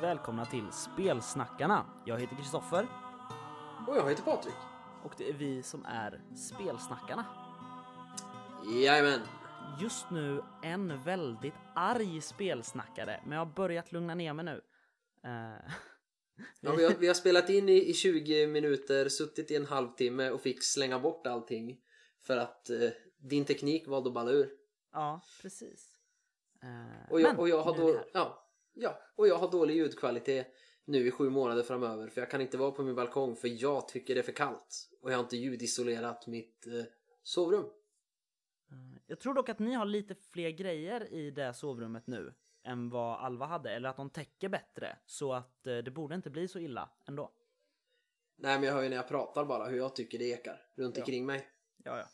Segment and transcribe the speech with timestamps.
[0.00, 1.86] välkomna till Spelsnackarna.
[2.04, 2.86] Jag heter Kristoffer
[3.88, 4.54] Och jag heter Patrik.
[5.04, 7.24] och det är vi som är Spelsnackarna.
[8.84, 9.20] Jajamän.
[9.80, 14.60] Just nu en väldigt arg spelsnackare, men jag har börjat lugna ner mig nu.
[15.24, 15.72] Eh,
[16.60, 20.30] Ja, vi, har, vi har spelat in i, i 20 minuter, suttit i en halvtimme
[20.30, 21.78] och fick slänga bort allting
[22.22, 22.88] för att eh,
[23.18, 24.50] din teknik valde att balla ur.
[24.92, 25.96] ja, precis.
[26.62, 30.46] Eh, Och jag, men och jag, har då, ja, ja, och jag har dålig ljudkvalitet
[30.84, 33.88] nu i sju månader framöver för jag kan inte vara på min balkong för jag
[33.88, 36.72] tycker det är för kallt och jag har inte ljudisolerat mitt eh,
[37.22, 37.64] sovrum.
[38.70, 42.90] Eh, Jag tror dock att ni har lite fler grejer i det sovrummet nu än
[42.90, 46.48] vad Alva hade, eller att de täcker bättre, så att eh, det borde inte bli
[46.48, 47.32] så illa ändå.
[48.36, 50.96] Nej men jag hör ju när jag pratar bara hur jag tycker det ekar runt
[50.96, 51.02] Ja.
[51.02, 51.48] omkring mig.
[51.84, 52.04] Ja, ja.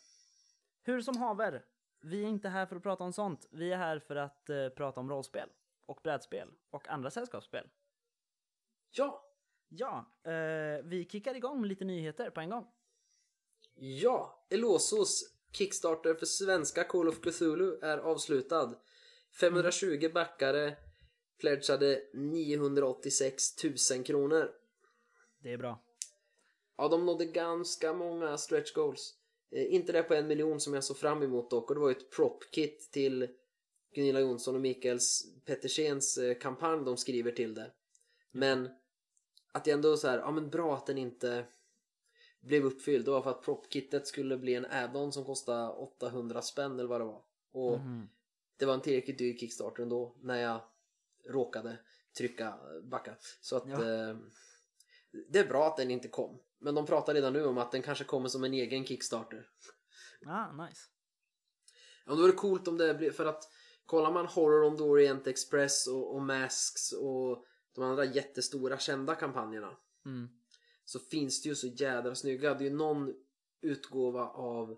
[0.83, 1.65] Hur som haver,
[2.01, 3.49] vi är inte här för att prata om sånt.
[3.51, 5.49] Vi är här för att eh, prata om rollspel
[5.87, 7.69] och brädspel och andra sällskapsspel.
[8.91, 9.27] Ja,
[9.69, 12.67] Ja, eh, vi kickar igång med lite nyheter på en gång.
[13.75, 18.75] Ja, Elosos Kickstarter för svenska Call of Cthulhu är avslutad.
[19.41, 20.77] 520 backare
[21.41, 24.53] pledgade 986 000 kronor.
[25.39, 25.83] Det är bra.
[26.77, 29.15] Ja, de nådde ganska många stretch goals.
[29.51, 31.89] Eh, inte det på en miljon som jag såg fram emot dock och det var
[31.89, 33.29] ju ett prop-kit till
[33.97, 37.73] Gunilla Jonsson och Mikaels Pettersens eh, kampanj de skriver till det.
[38.31, 38.69] Men
[39.53, 41.47] att det ändå så här, ja men bra att den inte
[42.41, 43.05] blev uppfylld.
[43.05, 47.01] Det var för att prop-kittet skulle bli en add-on som kostade 800 spänn eller vad
[47.01, 47.23] det var.
[47.53, 48.09] Och Mhm.
[48.57, 50.61] det var en tillräckligt dyr Kickstarter ändå när jag
[51.29, 51.79] råkade
[52.19, 53.17] trycka backa.
[53.41, 53.75] Så att Ja.
[53.75, 54.17] eh,
[55.29, 56.39] det är bra att den inte kom.
[56.59, 59.49] Men de pratar redan nu om att den kanske kommer som en egen Kickstarter.
[60.27, 60.81] Ah, nice.
[62.07, 63.45] Ja, då är det coolt om det blir, för att
[63.87, 69.15] kollar man Horror on the Orient Express och, och Masks och de andra jättestora kända
[69.15, 69.77] kampanjerna
[70.07, 70.29] Mm.
[70.85, 72.55] så finns det ju så jädra snygga.
[72.55, 73.15] Det är ju någon
[73.61, 74.77] utgåva av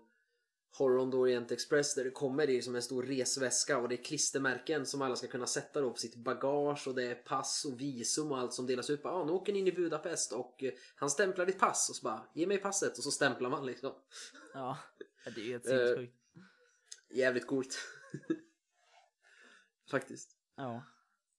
[0.77, 3.95] Horror on the Orient Express där det kommer i som en stor resväska och det
[3.95, 7.65] är klistermärken som alla ska kunna sätta då på sitt bagage och det är pass
[7.65, 8.99] och visum och allt som delas ut.
[9.03, 11.95] Ja, ah, nu åker ni in i Budapest och eh, han stämplar ditt pass och
[11.95, 13.93] så bara ge mig passet och så stämplar man liksom.
[14.53, 14.77] Ja,
[15.35, 16.15] det är helt Eh, sinnessjukt.
[17.09, 17.77] Jävligt coolt.
[19.91, 20.37] Faktiskt.
[20.55, 20.83] Ja.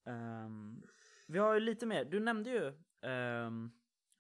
[0.04, 0.82] Ehm,
[1.26, 2.04] vi har ju lite mer.
[2.04, 2.72] Du nämnde ju
[3.10, 3.72] um,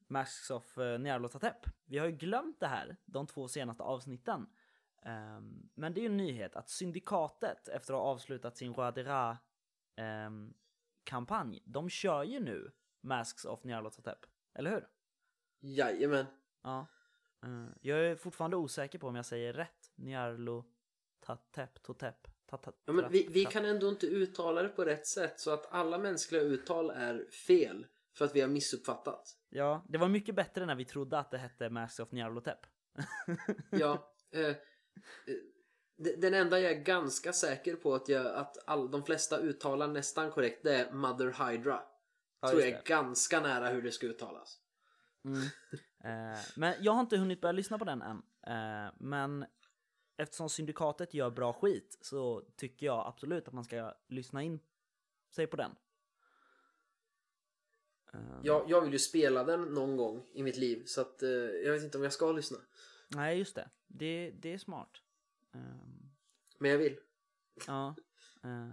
[0.06, 1.66] Masks of uh, Nyarlathotep.
[1.84, 4.46] Vi har ju glömt det här de två senaste avsnitten.
[5.02, 9.36] Ehm, men det är ju en nyhet att Syndikatet efter att ha avslutat sin Roi
[9.96, 10.54] ehm,
[11.04, 14.18] kampanj, de kör ju nu Masks of Nyarlathotep.
[14.54, 14.88] Eller hur?
[15.60, 16.26] Jajamän.
[16.62, 16.86] Ja.
[17.42, 19.92] Eh, jag är fortfarande osäker på om jag säger rätt.
[19.94, 22.28] Nyarlathotep, Totep,
[22.84, 25.98] Ja, men vi, vi kan ändå inte uttala det på rätt sätt så att alla
[25.98, 29.36] mänskliga uttal är fel för att vi har missuppfattat.
[29.48, 32.58] Ja, det var mycket bättre när vi trodde att det hette Masks of Nyarlathotep.
[33.70, 34.54] Ja, eh, eh,
[35.96, 39.88] de- den enda jag är ganska säker på att, jag, att all, de flesta uttalar
[39.88, 41.82] nästan korrekt det är Mother Hydra.
[42.40, 44.58] Ja, Tror jag är ganska nära hur det ska uttalas.
[45.24, 45.42] Mm.
[46.04, 48.22] Eh, men jag har inte hunnit börja lyssna på den än.
[48.46, 49.44] Eh, men
[50.20, 54.60] eftersom Syndikatet gör bra skit så tycker jag absolut att man ska lyssna in
[55.30, 55.70] sig på den.
[58.14, 61.28] Eh, Jag, jag vill ju spela den någon gång i mitt liv så att eh,
[61.30, 62.58] jag vet inte om jag ska lyssna.
[63.08, 63.70] Nej, just det.
[63.86, 64.90] Det, det är smart.
[65.52, 66.10] Ehm,
[66.58, 66.98] Men jag vill.
[67.66, 67.94] Ja.
[68.44, 68.68] eh,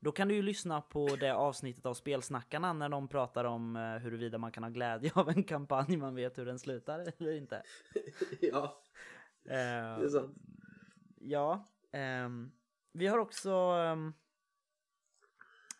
[0.00, 3.82] Då kan du ju lyssna på det avsnittet av Spelsnackarna när de pratar om eh,
[3.96, 7.62] huruvida man kan ha glädje av en kampanj man vet hur den slutar eller inte.
[8.40, 8.82] ja,
[9.44, 9.52] Eh,
[9.98, 10.36] det är sant.
[11.22, 11.68] Ja.
[11.92, 12.52] ehm,
[12.92, 14.12] vi har också ehm,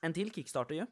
[0.01, 0.87] en till Kickstarter ju.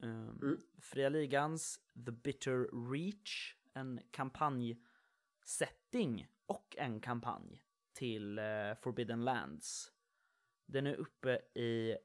[0.00, 0.60] Um, Mm.
[0.80, 3.54] Fria Ligans The Bitter Reach.
[3.74, 7.62] En kampanjsetting och en kampanj
[7.92, 9.92] till eh, Forbidden Lands.
[10.66, 11.96] Den är uppe i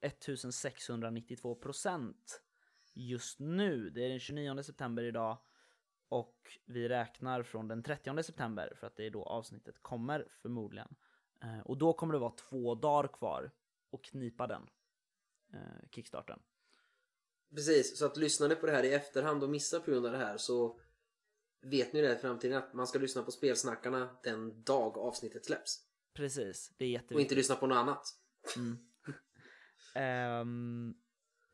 [0.00, 2.42] 1692 procent
[2.94, 3.90] just nu.
[3.90, 5.38] Det är den 29 september idag
[6.12, 10.94] och vi räknar från den 30 september för att det är då avsnittet kommer förmodligen.
[11.42, 13.50] Eh, och då kommer det vara två dagar kvar
[13.90, 14.70] och knipa den
[15.52, 16.42] eh, kickstarten.
[17.54, 20.12] Precis, så att lyssnar ni på det här i efterhand och missar på grund av
[20.12, 20.80] det här så
[21.60, 25.86] vet ni det i framtiden att man ska lyssna på spelsnackarna den dag avsnittet släpps.
[26.14, 27.24] Precis, det är Och jätteviktigt.
[27.24, 28.06] inte lyssna på något annat.
[28.56, 28.78] Mm.
[29.94, 30.94] Ehm,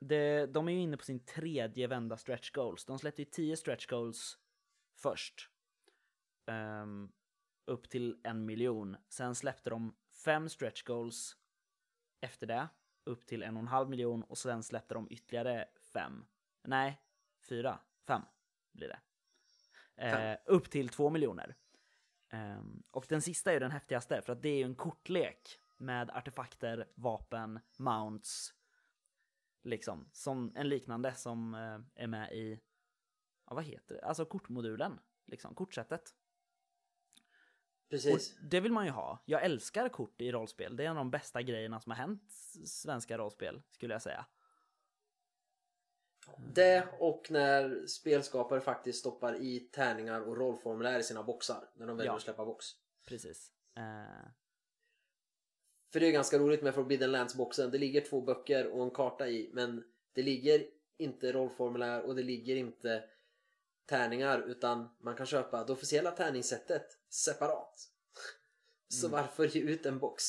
[0.01, 2.85] det, de är ju inne på sin tredje vända stretch goals.
[2.85, 4.39] De släppte ju 10 stretch goals
[5.03, 5.51] först.
[6.47, 7.13] Ehm,
[7.65, 8.97] upp till en miljon.
[9.09, 11.37] Sen släppte de fem stretch goals
[12.21, 12.69] efter det.
[13.05, 16.25] upp till en och en halv miljon och sen släppte de ytterligare fem.
[16.63, 17.03] Nej,
[17.49, 18.23] fyra, fem
[18.73, 19.01] blir det.
[19.97, 21.57] Eh, upp till två miljoner.
[22.31, 25.61] Ehm, och den sista är ju den häftigaste för att det är ju en kortlek
[25.79, 28.55] med artefakter, vapen, mounts.
[29.63, 32.61] Liksom, som en liknande som eh, är med i,
[33.49, 36.15] ja vad heter det, alltså kortmodulen, liksom kortsättet.
[37.91, 38.33] Precis.
[38.39, 39.23] Och det vill man ju ha.
[39.25, 40.77] Jag älskar kort i rollspel.
[40.77, 42.33] Det är en av de bästa grejerna som har hänt
[42.67, 44.27] svenska rollspel, skulle jag säga.
[46.55, 51.97] Det och när spelskapare faktiskt stoppar i tärningar och rollformulär i sina boxar när de
[51.97, 52.17] väljer Ja.
[52.17, 52.67] att släppa box.
[53.07, 53.53] Precis.
[53.77, 54.29] Eh,
[55.93, 57.71] För det är ganska roligt med Forbidden Lands-boxen.
[57.71, 60.67] Det ligger två böcker och en karta i men det ligger
[60.97, 63.05] inte rollformulär och det ligger inte
[63.89, 67.89] tärningar utan man kan köpa det officiella tärningssättet separat.
[68.89, 70.25] Så varför ge ut en box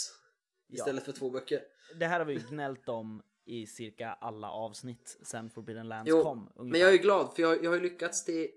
[0.74, 1.62] istället för två böcker?
[1.96, 6.24] det här har vi ju gnällt om i cirka alla avsnitt sen Forbidden Lands Jo,
[6.24, 6.52] kom.
[6.56, 6.72] ungefär.
[6.72, 8.48] men jag är glad för jag, jag har ju lyckats till...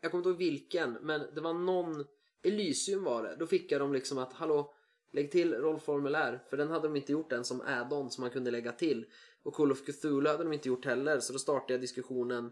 [0.00, 2.04] Jag kommer inte ihåg vilken, men det var någon...
[2.42, 3.36] Elysium var det.
[3.36, 4.74] Då fick jag dem liksom att hallå,
[5.12, 6.44] lägg till rollformulär.
[6.50, 9.06] För den hade de inte gjort än som add-on som man kunde lägga till.
[9.42, 11.20] Och Call of Cthulhu hade de inte gjort heller.
[11.20, 12.50] Så då startade jag diskussionen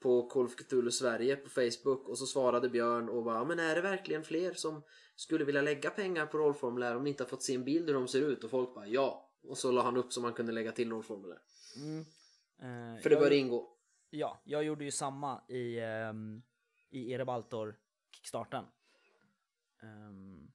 [0.00, 3.74] på Call of Cthulhu Sverige på Facebook och så svarade Björn och bara men är
[3.74, 4.82] det verkligen fler som
[5.16, 7.94] skulle vilja lägga pengar på rollformulär om ni inte har fått se en bild hur
[7.94, 8.44] de ser ut?
[8.44, 9.22] Och folk bara ja.
[9.42, 11.38] Och så la han upp så man kunde lägga till rollformulär.
[11.76, 12.00] Mm.
[12.58, 13.76] Eh, För det bör ingå.
[14.10, 16.42] Ja, jag gjorde ju samma i, um,
[16.90, 17.76] i Erebaltor
[18.10, 18.64] kickstarten.
[19.82, 20.52] Ehm,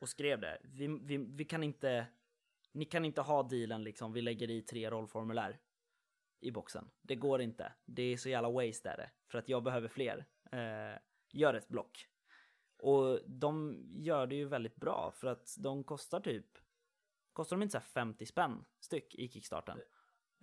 [0.00, 0.58] och skrev det.
[0.64, 2.06] Vi, vi, vi kan inte,
[2.72, 5.58] ni kan inte ha dealen liksom, vi lägger i tre rollformulär
[6.40, 6.90] i boxen.
[7.00, 7.72] Det går inte.
[7.84, 9.10] Det är så jävla waste är det.
[9.26, 10.26] För att jag behöver fler.
[10.52, 10.98] Eh,
[11.32, 12.08] gör ett block.
[12.78, 16.46] Och de gör det ju väldigt bra för att de kostar typ,
[17.32, 19.78] kostar de inte så här 50 spänn styck i kickstarten?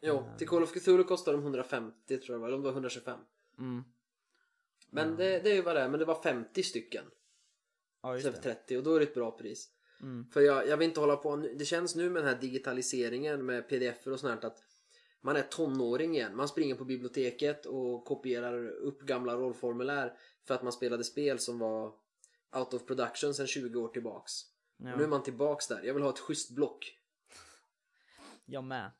[0.02, 2.74] Jo, till Call of Cthulhu kostar de 150 tror jag var, eller om det var
[2.74, 3.20] 125.
[3.58, 3.84] Mm.
[4.90, 7.06] Men det, det är ju vad det är, men det var 50 stycken
[8.02, 8.54] Ja, just det.
[8.56, 9.70] 30 och då är det ett bra pris.
[10.02, 10.26] Mm.
[10.32, 13.70] För jag, jag vill inte hålla på, det känns nu med den här digitaliseringen med
[13.70, 14.64] pdf och sånt här att
[15.26, 16.36] man är tonåring igen.
[16.36, 21.60] Man springer på biblioteket och kopierar upp gamla rollformulär för att man spelade spel som
[21.60, 21.94] var
[22.56, 24.32] out of production sedan 20 år tillbaks.
[24.78, 24.96] Ja.
[24.96, 25.84] Nu är man tillbaks där.
[25.84, 27.00] Jag vill ha ett schysst block.
[28.46, 28.92] Jag med.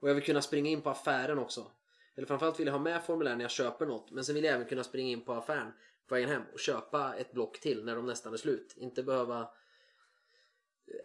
[0.00, 1.70] Och jag vill kunna springa in på affären också.
[2.14, 4.10] Eller framförallt vill jag ha med formulär när jag köper något.
[4.10, 5.72] Men sen vill jag även kunna springa in på affären
[6.06, 8.74] på vägen hem och köpa ett block till när de nästan är slut.
[8.76, 9.48] Inte behöva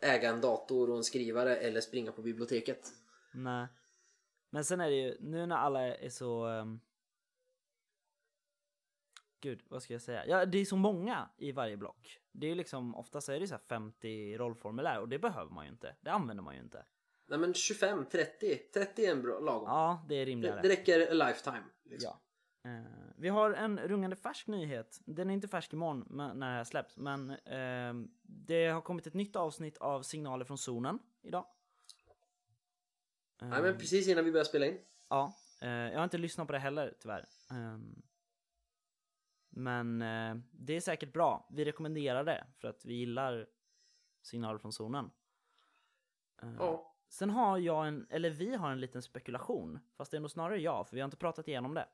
[0.01, 2.92] äga en dator och en skrivare eller springa på biblioteket.
[3.33, 3.68] Nej.
[4.53, 6.45] Men sen är det ju, nu när alla är så...
[6.45, 6.80] ehm,
[9.42, 10.25] Gud, vad ska jag säga?
[10.27, 12.19] Ja, det är så många i varje block.
[12.31, 15.71] Det är liksom, oftast är det så här 50 rollformulär och det behöver man ju
[15.71, 15.95] inte.
[16.01, 16.86] Det använder man ju inte.
[17.27, 18.56] Nej men 25, 30.
[18.74, 19.63] 30 är en bra lagom.
[19.68, 20.62] Ja, det är det, rimligare.
[20.62, 21.63] det räcker a lifetime.
[21.83, 22.12] Liksom.
[22.63, 22.69] Ja.
[22.69, 22.86] Eh,
[23.18, 25.00] vi har en rungande färsk nyhet.
[25.06, 29.07] Den är inte färsk imorgon men- när det här släpps, men ehm, det har kommit
[29.07, 31.45] ett nytt avsnitt av Signaler från zonen idag.
[33.41, 34.79] Nej men precis innan vi börjar spela in.
[35.10, 37.25] Ja, eh, jag har inte lyssnat på det heller tyvärr.
[37.51, 38.01] Ehm,
[39.50, 41.48] men eh, det är säkert bra.
[41.51, 43.48] Vi rekommenderar det för att vi gillar
[44.21, 45.12] signaler från zonen.
[46.41, 46.88] Eh, Ja.
[47.10, 50.62] Sen har jag en, eller vi har en liten spekulation, fast det är nog snarare
[50.62, 51.88] jag, för vi har inte pratat igenom det.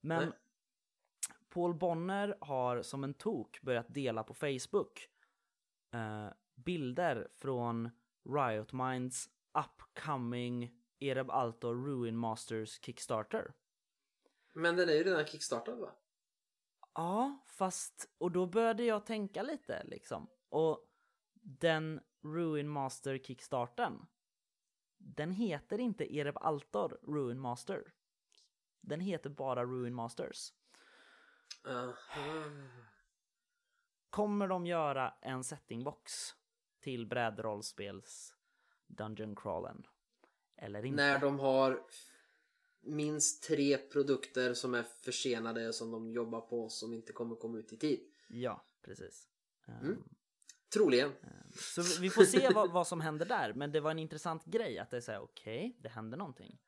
[0.00, 0.38] Men Nej.
[1.48, 5.08] Paul Bonner har som en tok börjat dela på Facebook
[5.94, 7.90] eh, bilder från
[8.24, 9.28] Riot Minds
[9.58, 13.52] upcoming Ereb Altor Ruin Masters Kickstarter.
[14.52, 15.94] Men den är ju redan kickstartad va?
[16.94, 20.30] Ja, fast och då började jag tänka lite liksom.
[20.48, 20.88] Och
[21.42, 24.06] den Ruin Master Kickstarten.
[24.96, 27.92] Den heter inte Ereb Altor Ruin Master.
[28.80, 30.52] Den heter bara Ruin Masters.
[31.66, 31.94] Uh,
[34.10, 36.12] Kommer de göra en settingbox
[36.80, 38.34] till brädrollspels
[38.86, 39.86] Dungeon Crawlen?
[40.58, 40.96] Eller inte?
[41.02, 41.80] när de har
[42.80, 47.72] minst tre produkter som är försenade som de jobbar på som inte kommer komma ut
[47.72, 48.00] i tid.
[48.28, 49.28] Ja, precis.
[49.68, 50.02] Ehm, Mm.
[50.74, 51.12] Troligen.
[51.54, 54.78] Så vi- får se vad, vad som händer där, men det var en intressant grej
[54.78, 56.58] att det är såhär, okej, det händer någonting.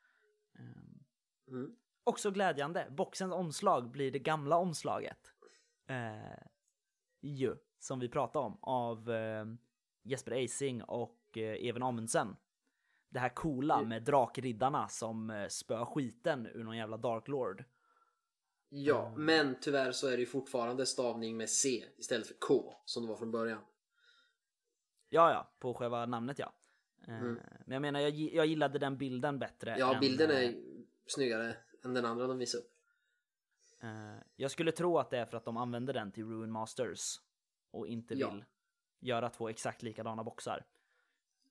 [0.59, 1.04] Ehm,
[1.49, 1.76] Mm.
[2.04, 5.32] Också glädjande, boxens omslag blir det gamla omslaget.
[5.87, 6.47] Eh,
[7.20, 9.44] ju, som vi pratade om, av eh,
[10.02, 12.37] Jesper Eising och eh, Even Amundsen.
[13.10, 13.88] Det här coola Mm.
[13.88, 17.64] med drakriddarna som eh, spöar skiten ur någon jävla Dark Lord.
[18.68, 23.02] Ja, men tyvärr så är det ju fortfarande stavning med C istället för K som
[23.02, 23.60] det var från början.
[25.08, 26.52] Ja, ja, på själva namnet ja.
[27.06, 27.34] Eh, Mm.
[27.66, 29.76] Men jag menar, jag, jag gillade den bilden bättre.
[29.78, 30.54] Ja, än, bilden eh, är
[31.06, 32.72] snyggare än den andra de visade upp.
[33.82, 37.20] eh, jag skulle tro att det är för att de använder den till Ruin Masters
[37.70, 38.30] och inte Ja.
[38.30, 38.44] vill
[39.00, 40.64] göra två exakt likadana boxar.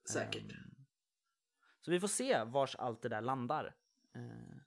[0.10, 0.52] Säkert.
[0.52, 0.79] Ehm,
[1.82, 3.76] Så vi får se vars allt det där landar.
[4.16, 4.58] Eh,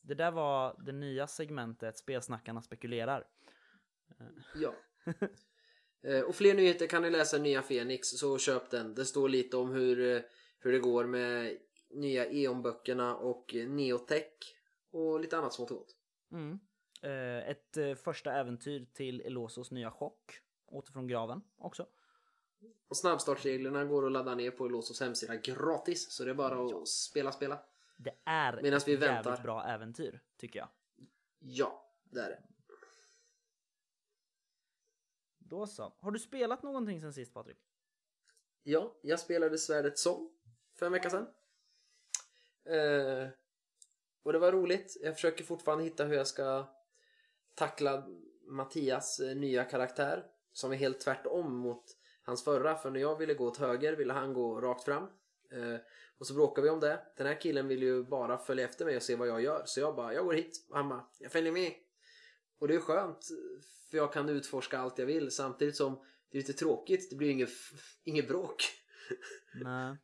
[0.00, 3.26] Det där var det nya segmentet Spelsnackarna spekulerar.
[4.54, 4.74] Ja.
[6.02, 8.94] Eh, och fler nyheter kan ni läsa i nya Fenix, så köp den.
[8.94, 10.22] Det står lite om hur, eh,
[10.58, 11.58] hur det går med
[11.90, 14.54] nya E.ON-böckerna och eh, Neotech
[14.90, 15.86] och lite annat smått och.
[16.32, 16.58] Mm.
[17.02, 20.40] Eh, Ett eh, första äventyr till Elosos nya chock.
[20.66, 21.86] Åter från graven också.
[22.88, 26.88] Och snabbstartsreglerna går att ladda ner på Elosos hemsida gratis, så det är bara att
[26.88, 27.58] spela, spela.
[27.96, 29.42] Det är Medan ett vi jävligt väntar.
[29.42, 30.68] bra äventyr, tycker jag.
[31.38, 32.42] Ja, det är det.
[35.38, 35.92] Då så.
[36.00, 37.58] Har du spelat någonting sen sist Patrik?
[38.62, 40.30] Ja, jag spelade Svärdet Sång
[40.74, 41.26] för en vecka sedan.
[42.64, 43.28] Eh,
[44.22, 44.96] och det var roligt.
[45.00, 46.66] Jag försöker fortfarande hitta hur jag ska
[47.54, 48.06] tackla
[48.42, 50.26] Mattias eh, nya karaktär.
[50.52, 51.97] Som är helt tvärtom mot
[52.28, 52.74] hans förra.
[52.74, 55.02] För när jag ville gå åt höger ville han gå rakt fram.
[55.50, 55.80] Eh,
[56.18, 57.00] och så bråkade vi om det.
[57.16, 59.62] Den här killen vill ju bara följa efter mig och se vad jag gör.
[59.66, 60.66] Så jag bara, jag går hit.
[60.70, 61.72] Och han bara, jag följer med.
[62.58, 63.28] Och det är skönt.
[63.90, 65.30] För jag kan utforska allt jag vill.
[65.30, 67.10] Samtidigt som det är lite tråkigt.
[67.10, 67.50] Det blir inget,
[68.04, 68.62] inget bråk.
[69.54, 69.96] Nej.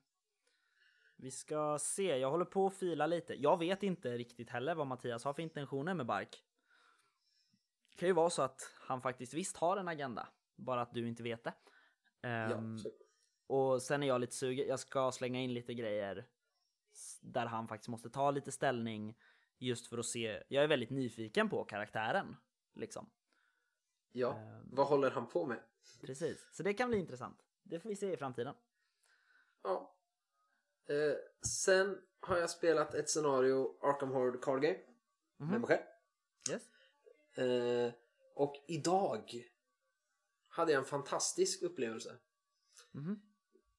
[1.17, 3.35] Vi ska se, jag håller på att fila lite.
[3.35, 6.43] Jag vet inte riktigt heller vad Mattias har för intentioner med Bark.
[7.91, 11.09] Det kan ju vara så att han faktiskt visst har en agenda, bara att du
[11.09, 11.53] inte vet det.
[12.25, 12.91] Ehm, Ja, så.
[13.47, 16.29] och sen är jag lite sugen, jag ska slänga in lite grejer
[17.21, 19.19] där han faktiskt måste ta lite ställning
[19.59, 20.43] just för att se.
[20.49, 22.37] Jag är väldigt nyfiken på karaktären
[22.75, 23.11] liksom.
[24.13, 24.33] ja.
[24.39, 24.69] Ehm.
[24.73, 25.61] Vad håller han på med?
[26.01, 27.39] Precis, så det kan bli intressant.
[27.63, 28.55] Det får vi se i framtiden.
[29.63, 29.97] Ja.
[30.89, 31.17] Eh,
[31.47, 34.79] sen har jag spelat ett scenario Arkham Horror Card Game
[35.37, 35.51] Mhm.
[35.51, 35.83] med mig själv.
[36.51, 36.69] Yes.
[37.39, 37.93] Eh,
[38.35, 39.45] och idag
[40.57, 42.17] hade jag en fantastisk upplevelse.
[42.93, 43.21] Mhm.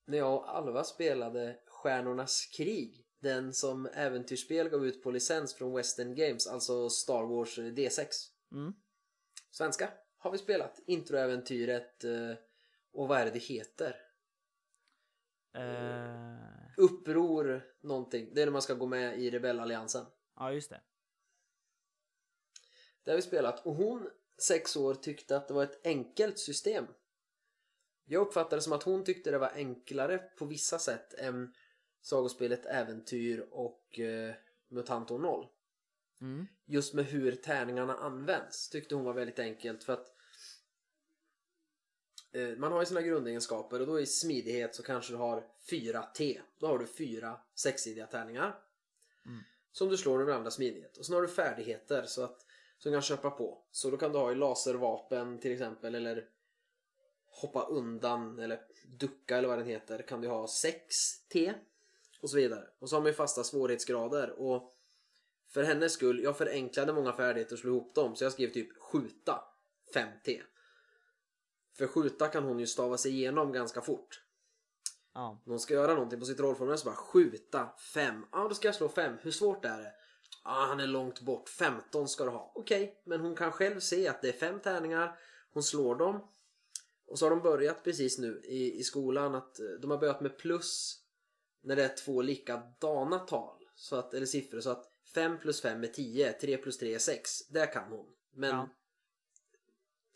[0.06, 3.02] När jag och Alva spelade Stjärnornas krig.
[3.20, 8.08] Den som äventyrsspel gav ut på licens från Western Games, alltså Star Wars D6.
[8.52, 8.74] Mm.
[9.52, 10.80] Svenska har vi spelat.
[10.88, 12.32] Introäventyret eh,
[12.92, 13.96] och vad är det det heter?
[15.54, 16.38] Eh,
[16.78, 18.34] Uppror någonting.
[18.34, 20.06] Det är när man ska gå med i rebellalliansen.
[20.36, 20.82] ja, just det.
[23.04, 26.86] Det har vi spelat och hon, sex år, tyckte att det var ett enkelt system.
[28.06, 31.54] Jag uppfattade som att hon tyckte det var enklare på vissa sätt än
[32.02, 34.36] sagospelet Äventyr och eh,
[34.68, 35.48] Mutanto 0.
[36.22, 36.48] Mm.
[36.66, 40.08] Just med hur tärningarna används tyckte hon var väldigt enkelt för att
[42.32, 46.42] eh, man har ju sina grundegenskaper och då i smidighet så kanske du har 4T.
[46.60, 48.60] Då har du fyra sexsidiga tärningar.
[49.26, 49.44] Mm.
[49.72, 50.98] Som du slår du använder smidighet.
[50.98, 52.45] Och sen har du färdigheter så att
[52.78, 53.64] som du kan köpa på.
[53.72, 56.26] Så då kan du ha i laservapen till exempel eller
[57.42, 61.54] hoppa undan eller ducka eller vad den heter kan du ha 6T
[62.22, 62.68] och så vidare.
[62.80, 64.72] Och så har man ju fasta svårighetsgrader och
[65.48, 68.78] för hennes skull, jag förenklade många färdigheter och slog ihop dem så jag skrev typ
[68.78, 69.44] skjuta
[69.96, 70.42] 5T.
[71.78, 74.22] För skjuta kan hon ju stava sig igenom ganska fort.
[75.14, 75.42] Ja.
[75.46, 78.26] När hon ska göra någonting på sitt rollformulär så bara skjuta 5.
[78.32, 79.18] Ja, då ska jag slå 5.
[79.22, 79.94] Hur svårt är det?
[80.44, 81.50] Ja, han är långt bort.
[81.50, 82.52] 15 ska du ha.
[82.56, 85.20] Okej, men hon kan själv se att det är fem tärningar.
[85.54, 86.28] Hon slår dem.
[87.08, 90.22] Och så har de börjat precis nu i, i skolan att eh, de har börjat
[90.22, 91.00] med plus
[91.62, 93.58] när det är två likadana tal.
[93.76, 94.60] Så att, eller siffror.
[94.60, 96.34] Så att 5 plus 5 är 10.
[96.34, 97.48] 3 plus 3 är 6.
[97.48, 98.06] Det kan hon.
[98.34, 98.70] Men Ja.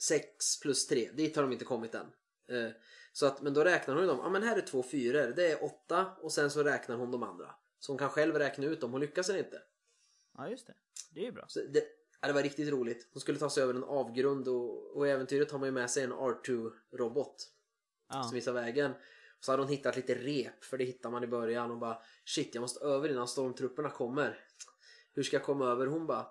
[0.02, 2.08] 6 plus 3, dit har de inte kommit än.
[2.50, 2.72] Eh,
[3.14, 4.20] Så att, men då räknar hon ju dem.
[4.24, 7.24] Ja men här är två fyror, det är åtta och sen så räknar hon de
[7.24, 7.56] andra.
[7.80, 9.62] Så hon kan själv räkna ut om hon lyckas inte.
[10.40, 10.74] Ja, just det.
[11.14, 11.46] Det är ju bra.
[11.48, 11.84] Så det,
[12.22, 13.08] ja, det var riktigt roligt.
[13.14, 15.90] Hon skulle ta sig över en avgrund och, och i äventyret har man ju med
[15.90, 17.36] sig en R2-robot
[18.10, 18.24] Ja.
[18.24, 18.92] som visar vägen.
[19.40, 22.56] Så hade hon hittat lite rep, för det hittar man i början och bara shit
[22.56, 24.46] jag måste över innan stormtrupperna kommer.
[25.14, 25.86] Hur ska jag komma över?
[25.88, 26.28] Hon bara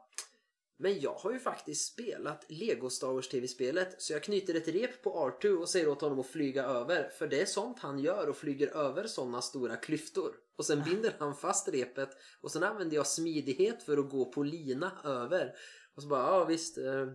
[0.81, 5.03] men jag har ju faktiskt spelat Lego Star Wars TV-spelet så jag knyter ett rep
[5.03, 8.29] på R2 och säger åt honom att flyga över för det är sånt han gör
[8.29, 10.35] och flyger över sådana stora klyftor.
[10.57, 14.43] Och sen binder han fast repet och sen använder jag smidighet för att gå på
[14.43, 15.55] lina över.
[15.95, 16.79] Och så bara, ja visst.
[16.79, 17.09] Eh, eh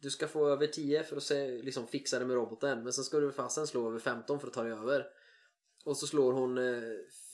[0.00, 3.04] du ska få över 10 för att se, liksom, fixa det med roboten men sen
[3.04, 5.06] ska du fasen slå över 15 för att ta dig över.
[5.84, 6.82] Och så slår hon eh,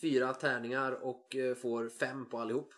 [0.00, 2.72] fyra tärningar och eh, får fem på allihop.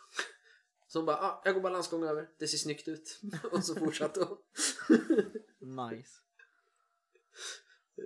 [0.87, 3.21] Så hon bara, ah, jag går balansgång över, det ser snyggt ut.
[3.53, 4.39] och så fortsatte hon.
[5.91, 6.21] Nice.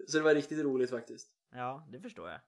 [0.08, 1.32] så det var riktigt roligt faktiskt.
[1.50, 2.40] Ja, det förstår jag.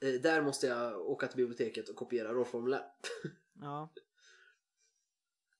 [0.00, 2.84] Eh, där måste jag åka till biblioteket och kopiera rollformulär.
[3.60, 3.92] Ja,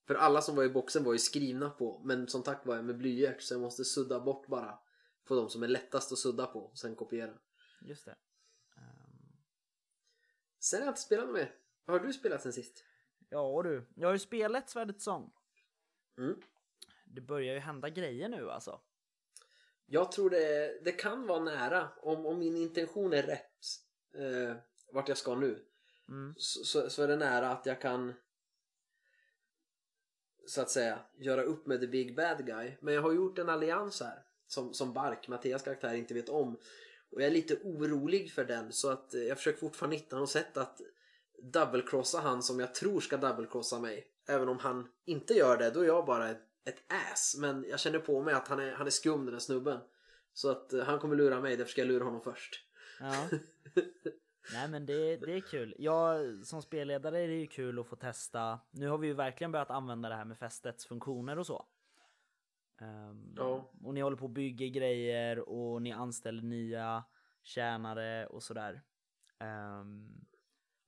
[0.06, 2.84] För alla som var i boxen var ju skrivna på, men som tack var jag
[2.84, 4.78] med blyert så jag måste sudda bort bara
[5.24, 7.38] på de som är lättast att sudda på och sen kopiera.
[7.80, 8.16] just det.
[8.76, 9.32] Ehm,
[10.58, 11.54] Sen har jag inte spelat något mer.
[11.84, 12.84] Vad har du spelat sen sist?
[13.34, 15.32] Ja du, jag har ju spelat Svärdets sång.
[16.18, 16.36] Mm.
[17.04, 18.80] Det börjar ju hända grejer nu alltså.
[19.86, 23.66] Jag tror det, det kan vara nära, om, om min intention är rätt,
[24.14, 24.56] eh,
[24.92, 25.64] vart jag ska nu,
[26.08, 26.34] Mm.
[26.36, 28.12] så, så, så är det nära att jag kan
[30.46, 32.72] så att säga göra upp med the big bad guy.
[32.80, 36.54] Men jag har gjort en allians här som, som Bark, Mattias karaktär, inte vet om.
[37.10, 40.56] Och jag är lite orolig för den så att jag försöker fortfarande hitta något sätt
[40.56, 40.80] att
[41.42, 44.06] double-crossa han som jag tror ska double-crossa mig.
[44.28, 47.36] Även om han inte gör det, då är jag bara ett, ass.
[47.40, 49.80] Men jag känner på mig att han är, han är skum den där snubben.
[50.32, 52.60] Så att eh, han kommer lura mig, därför ska jag lura honom först.
[53.00, 53.28] Ja.
[54.52, 55.74] Nej men det, det är kul.
[55.78, 58.60] Jag som spelledare är det ju kul att få testa.
[58.70, 61.66] Nu har vi ju verkligen börjat använda det här med fästets funktioner och så.
[62.80, 63.70] Ehm, Ja.
[63.82, 67.04] Och ni håller på och bygger grejer och ni anställer nya
[67.42, 68.82] tjänare och sådär.
[69.38, 70.24] Ehm,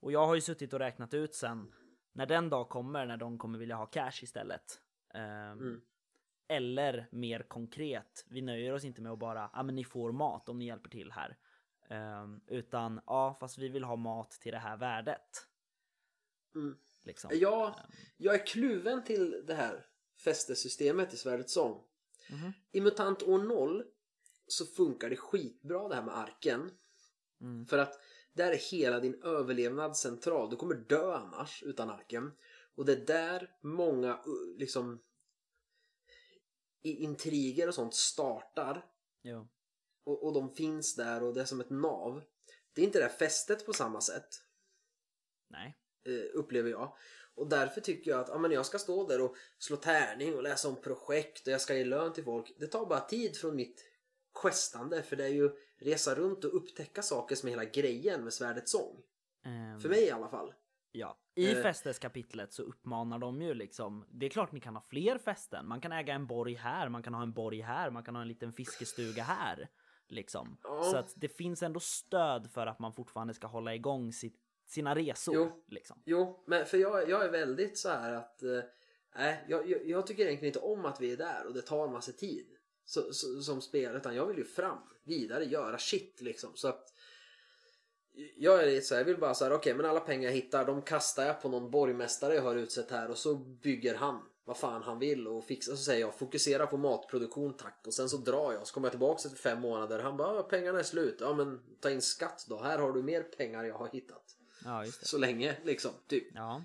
[0.07, 1.75] och jag har ju suttit och räknat ut sen
[2.13, 4.81] när den dag kommer när de kommer vilja ha cash istället.
[5.15, 5.81] Ehm, Mm.
[6.49, 10.49] Eller mer konkret, vi nöjer oss inte med att bara, ja men ni får mat
[10.49, 11.37] om ni hjälper till här.
[11.91, 15.47] Ehm, utan, ja fast vi vill ha mat till det här värdet.
[16.55, 16.77] Mm.
[17.03, 17.31] Liksom.
[17.35, 17.75] Jag, Ehm,
[18.17, 19.87] jag är kluven till det här
[20.25, 21.85] fästesystemet i Svärdets sång.
[22.31, 22.53] mhm.
[22.73, 23.85] I MUTANT år 0
[24.47, 26.71] så funkar det skitbra det här med arken.
[27.41, 27.67] Mm.
[27.67, 28.01] För att
[28.37, 30.50] där är hela din överlevnad central.
[30.50, 32.33] Du kommer dö annars utan arken.
[32.75, 34.20] Och det är där många
[34.57, 35.03] liksom
[36.83, 38.85] intriger och sånt startar.
[39.22, 39.49] Jo.
[40.05, 42.22] Och, och de finns där och det är som ett nav.
[42.72, 44.29] Det är inte det här fästet på samma sätt.
[45.49, 45.79] Nej.
[46.05, 46.96] eh, upplever jag.
[47.35, 50.42] Och därför tycker jag att ja, men jag ska stå där och slå tärning och
[50.42, 52.57] läsa om projekt och jag ska ge lön till folk.
[52.59, 53.85] Det tar bara tid från mitt
[54.42, 58.33] questande för det är ju resa runt och upptäcka saker som är hela grejen med
[58.33, 59.03] svärdets sång.
[59.45, 60.55] Ehm, För mig i alla fall.
[60.93, 61.62] Ja, i Eh.
[61.62, 65.81] fästeskapitlet så uppmanar de ju liksom, det är klart ni kan ha fler fästen, man
[65.81, 68.29] kan äga en borg här, man kan ha en borg här, man kan ha en
[68.29, 69.69] liten fiskestuga här.
[70.09, 70.59] Liksom.
[70.62, 70.83] Ja.
[70.83, 74.95] Så att det finns ändå stöd för att man fortfarande ska hålla igång sitt, sina
[74.95, 75.35] resor.
[75.35, 75.65] Jo.
[75.69, 76.03] Liksom.
[76.05, 78.61] Jo, men för jag, jag är väldigt så här att eh,
[79.17, 81.87] nej, jag, jag, jag tycker egentligen inte om att vi är där och det tar
[81.87, 82.56] en massa tid
[82.87, 86.51] så, så, som spelare utan jag vill ju fram, vidare, göra shit liksom.
[86.55, 86.92] Så att
[88.37, 90.37] jag är lite så här, jag vill bara så här, okej men alla pengar jag
[90.37, 94.22] hittar de kastar jag på någon borgmästare jag har utsett här och så bygger han
[94.44, 95.72] vad fan han vill och fixar.
[95.72, 98.92] Så säger jag fokusera på matproduktion tack och sen så drar jag så kommer jag
[98.92, 99.99] tillbaka efter fem månader.
[99.99, 101.16] Han bara, "Ja, pengarna är slut.
[101.20, 102.62] Ja men ta in skatt då.
[102.62, 104.37] Här har du mer pengar jag har hittat.
[104.64, 104.85] Ja.
[105.03, 106.25] Så länge liksom, typ.
[106.35, 106.62] Ja.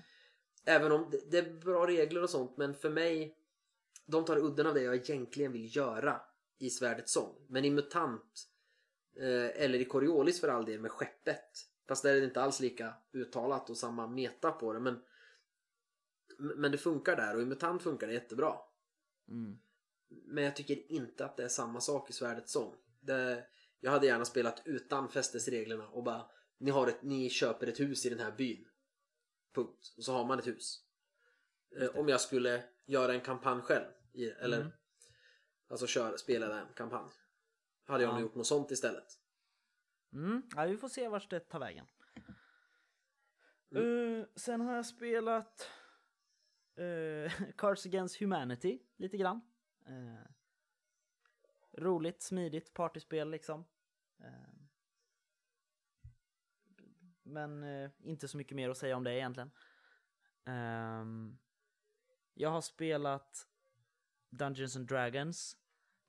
[0.64, 3.36] Även om det- det är bra regler och sånt men för mig
[4.06, 6.20] de tar udden av det jag egentligen vill göra
[6.58, 7.46] i Svärdets sång.
[7.48, 8.48] Men i MUTANT
[9.16, 11.68] eh, eller i Coriolis för all del med skeppet.
[11.88, 15.02] Fast där är det inte alls lika uttalat och samma meta på det men
[16.38, 18.54] men det funkar där och i MUTANT funkar det jättebra.
[19.28, 19.58] Mm.
[20.08, 22.74] Men jag tycker inte att det är samma sak i Svärdets sång.
[23.00, 23.46] Det,
[23.80, 26.26] jag hade gärna spelat utan fästesreglerna och bara
[26.58, 28.64] ni, har ett, ni köper ett hus i den här byn.
[29.54, 29.94] Punkt.
[29.96, 30.84] Och så har man ett hus.
[31.80, 33.86] Eh, om jag skulle göra en kampanj själv.
[34.12, 34.72] I, eller Mm.
[35.68, 37.10] alltså köra, spela en kampanj.
[37.84, 38.12] Hade jag Ja.
[38.12, 39.18] nog gjort något sånt istället.
[40.12, 40.42] Mm.
[40.56, 41.86] ja, vi får se vart det tar vägen.
[43.74, 45.70] Eh, sen har jag spelat
[46.80, 49.40] uh, Cards Against Humanity lite grann.
[49.86, 50.30] Eh,
[51.82, 53.64] roligt, smidigt partyspel liksom.
[57.22, 57.64] Men
[58.02, 59.50] inte så mycket mer att säga om det egentligen.
[60.44, 61.38] Ehm,
[62.34, 63.48] jag har spelat
[64.30, 65.56] Dungeons and Dragons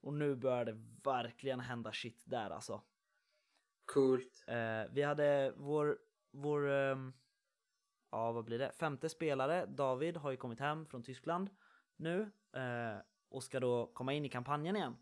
[0.02, 2.82] och nu börjar det verkligen hända shit där alltså.
[3.86, 4.44] Coolt.
[4.48, 6.00] Eh, vi hade vår,
[6.32, 7.14] vår ehm,
[8.12, 11.50] ja vad blir det, femte spelare, David, har ju kommit hem från Tyskland
[11.96, 12.98] nu eh,
[13.30, 14.98] och ska då komma in i kampanjen igen.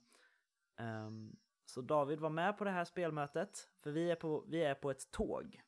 [0.77, 4.75] Ehm, så David var med på det här spelmötet, för vi är på, vi är
[4.75, 5.61] på ett tåg.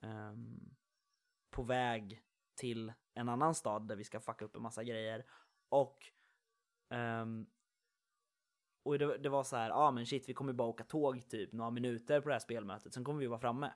[0.00, 0.76] ehm,
[1.50, 2.22] på väg
[2.54, 5.26] till en annan stad där vi ska fucka upp en massa grejer.
[5.68, 6.12] Och
[6.90, 7.46] ehm,
[8.82, 11.28] och det, det var så här, ja ah, men shit vi kommer bara åka tåg
[11.28, 13.72] typ några minuter på det här spelmötet, sen kommer vi vara framme.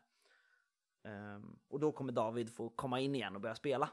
[1.04, 3.90] Ehm, och då kommer David få komma in igen och börja spela.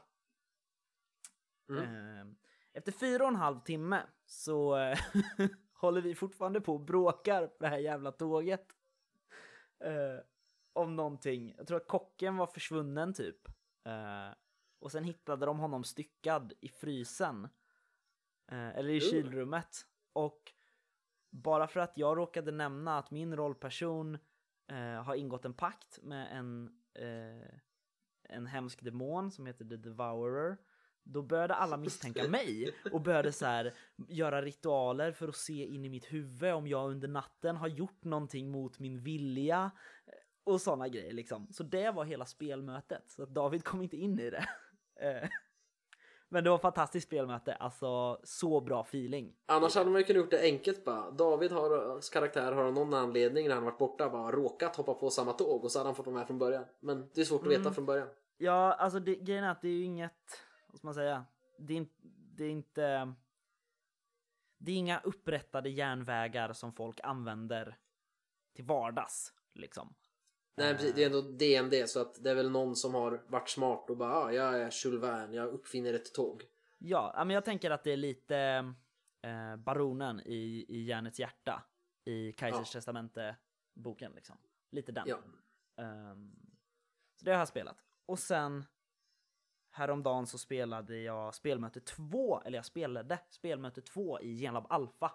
[1.68, 1.84] Mm.
[1.84, 2.36] Ehm,
[2.72, 4.98] efter fyra och en halv timme så eh,
[5.72, 8.66] håller vi fortfarande på och bråkar på det här jävla tåget.
[9.84, 10.24] Eh,
[10.72, 11.54] om någonting.
[11.56, 13.48] Jag tror att kocken var försvunnen typ.
[13.84, 14.30] Eh,
[14.82, 17.48] och sen hittade de honom styckad i frysen.
[18.52, 19.10] Eh, eller i Uh.
[19.10, 19.86] kylrummet.
[20.12, 20.52] Och
[21.30, 24.18] bara för att jag råkade nämna att min rollperson
[24.70, 27.58] eh, har ingått en pakt med en, eh,
[28.22, 30.56] en hemsk demon som heter The Devourer.
[31.04, 33.74] Då började alla misstänka mig och började så här
[34.08, 38.04] göra ritualer för att se in i mitt huvud om jag under natten har gjort
[38.04, 39.70] någonting mot min vilja
[40.06, 40.12] eh,
[40.44, 41.52] och sådana grejer liksom.
[41.52, 43.10] Så det var hela spelmötet.
[43.10, 44.48] Så David kom inte in i det.
[45.00, 45.28] Eh,
[46.28, 49.36] Men det var ett fantastiskt spelmöte, alltså så bra feeling.
[49.46, 51.10] Annars hade man ju kunnat gjort det enkelt bara.
[51.10, 55.10] David har, karaktär har av någon anledning när han varit borta bara råkat hoppa på
[55.10, 56.64] samma tåg och så hade han fått vara med från början.
[56.80, 57.74] Men det är svårt att veta Mm.
[57.74, 58.08] från början.
[58.36, 61.24] Ja, alltså det, grejen är att det är ju inget, vad ska man säga,
[61.58, 61.86] det är,
[62.36, 63.14] det är inte,
[64.58, 67.76] det är inga upprättade järnvägar som folk använder
[68.54, 69.94] till vardags, liksom.
[70.54, 73.48] Nej precis, det är ändå DMD så att det är väl någon som har varit
[73.48, 76.42] smart och bara ah, jag är Jules Verne, jag uppfinner ett tåg.
[76.78, 78.36] Ja, men jag tänker att det är lite
[79.22, 81.62] eh, baronen i, i Järnets hjärta
[82.04, 82.78] i Kaisers Ja.
[82.80, 84.36] testamente-boken, liksom.
[84.70, 85.04] Lite den.
[85.08, 85.18] Ja.
[85.76, 86.36] Ehm,
[87.16, 87.76] så det har jag spelat.
[88.06, 88.64] Och sen
[89.70, 95.12] häromdagen så spelade jag spelmöte 2, eller jag spelade spelmöte 2 i Genlab Alpha.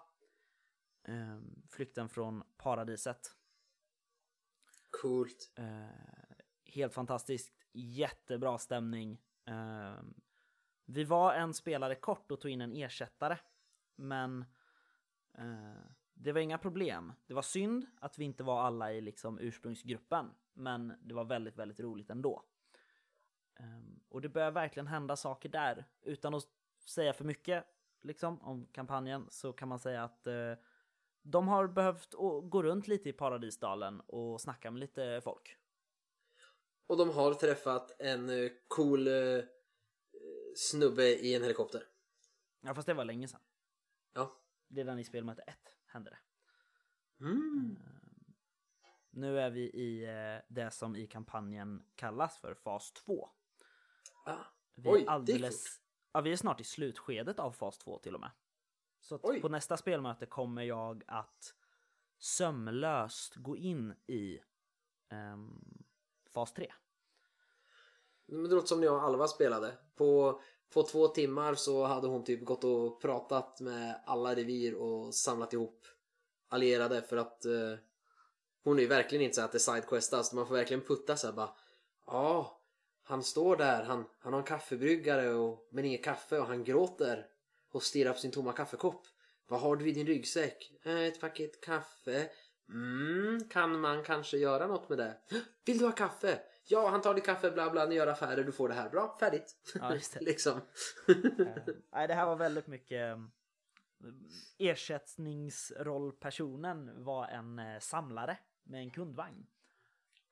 [1.04, 3.37] Ehm, flykten från paradiset.
[4.90, 5.52] Coolt.
[5.54, 5.86] Eh,
[6.64, 9.20] helt fantastiskt, jättebra stämning.
[9.44, 10.02] Eh,
[10.84, 13.38] vi var en spelare kort och tog in en ersättare.
[13.96, 14.44] Men
[15.34, 15.82] eh,
[16.14, 17.12] det var inga problem.
[17.26, 20.30] Det var synd att vi inte var alla i liksom ursprungsgruppen.
[20.52, 22.42] Men det var väldigt, väldigt roligt ändå.
[23.58, 25.84] Eh, och det börjar verkligen hända saker där.
[26.02, 26.44] Utan att
[26.86, 27.64] säga för mycket
[28.02, 30.52] liksom, om kampanjen så kan man säga att eh,
[31.30, 35.56] de har behövt gå runt lite i Paradisdalen och snacka med lite folk.
[36.86, 39.44] Och de har träffat en eh, cool eh,
[40.56, 41.82] snubbe i en helikopter.
[42.60, 43.40] Ja fast det var länge sedan.
[44.12, 44.40] Ja.
[44.68, 46.18] Redan i spelmöte 1 hände det.
[47.24, 47.76] Mm.
[49.10, 53.30] Nu är vi i eh, det som i kampanjen kallas för fas 2.
[54.24, 54.36] Ah.
[54.74, 55.80] Vi Oj, är det är alldeles...
[56.12, 58.30] Ja, vi är snart i slutskedet av fas 2 till och med.
[59.08, 61.54] Så på nästa spelmöte kommer jag att
[62.18, 64.40] sömlöst gå in i
[65.10, 65.60] ehm,
[66.34, 66.72] fas 3.
[68.26, 69.78] Men det låter som när jag och Alva spelade.
[69.96, 70.40] På,
[70.74, 75.52] på två timmar så hade hon typ gått och pratat med alla revir och samlat
[75.52, 75.86] ihop
[76.48, 77.74] allierade för att eh,
[78.64, 80.32] hon är ju verkligen inte så att det sidequestas.
[80.32, 81.54] Man får verkligen putta så här bara
[82.06, 82.62] Ja,
[83.02, 87.26] han står där, han, han har en kaffebryggare och, men inget kaffe och han gråter
[87.70, 89.06] och stirrar på sin tomma kaffekopp.
[89.46, 90.72] Vad har du i din ryggsäck?
[90.82, 92.30] "Eh, Ett paket kaffe.
[92.68, 95.16] Mm, kan man kanske göra något med det?
[95.64, 96.40] Vill du ha kaffe?
[96.70, 98.90] Ja, han tar ditt kaffe, bla bla, ni gör affärer, du får det här.
[98.90, 99.56] Bra, färdigt.
[99.74, 100.20] Ja, just det.
[100.20, 100.60] liksom.
[101.08, 101.14] Eh,
[101.92, 103.16] Nej, det här var väldigt mycket...
[103.16, 103.18] eh,
[104.58, 109.46] Ersättningsrollpersonen var en eh, samlare med en kundvagn.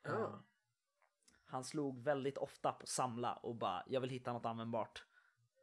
[0.03, 0.43] Ja.
[1.45, 5.06] Han slog väldigt ofta på samla och bara jag vill hitta något användbart.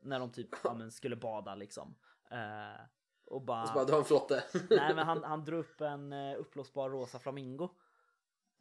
[0.04, 1.96] När de typ ja, men, skulle bada liksom.
[2.32, 2.82] Eh,
[3.26, 4.44] och bara, Och så bara, du har en flotte.
[4.70, 7.70] nej men han, han drog upp en uh, uppblåsbar rosa flamingo.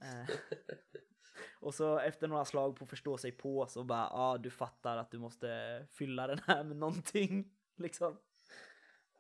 [0.03, 0.35] Eh,
[1.61, 5.11] och så efter några slag på förstå sig på så bara ja du fattar att
[5.11, 8.19] du måste fylla den här med någonting liksom.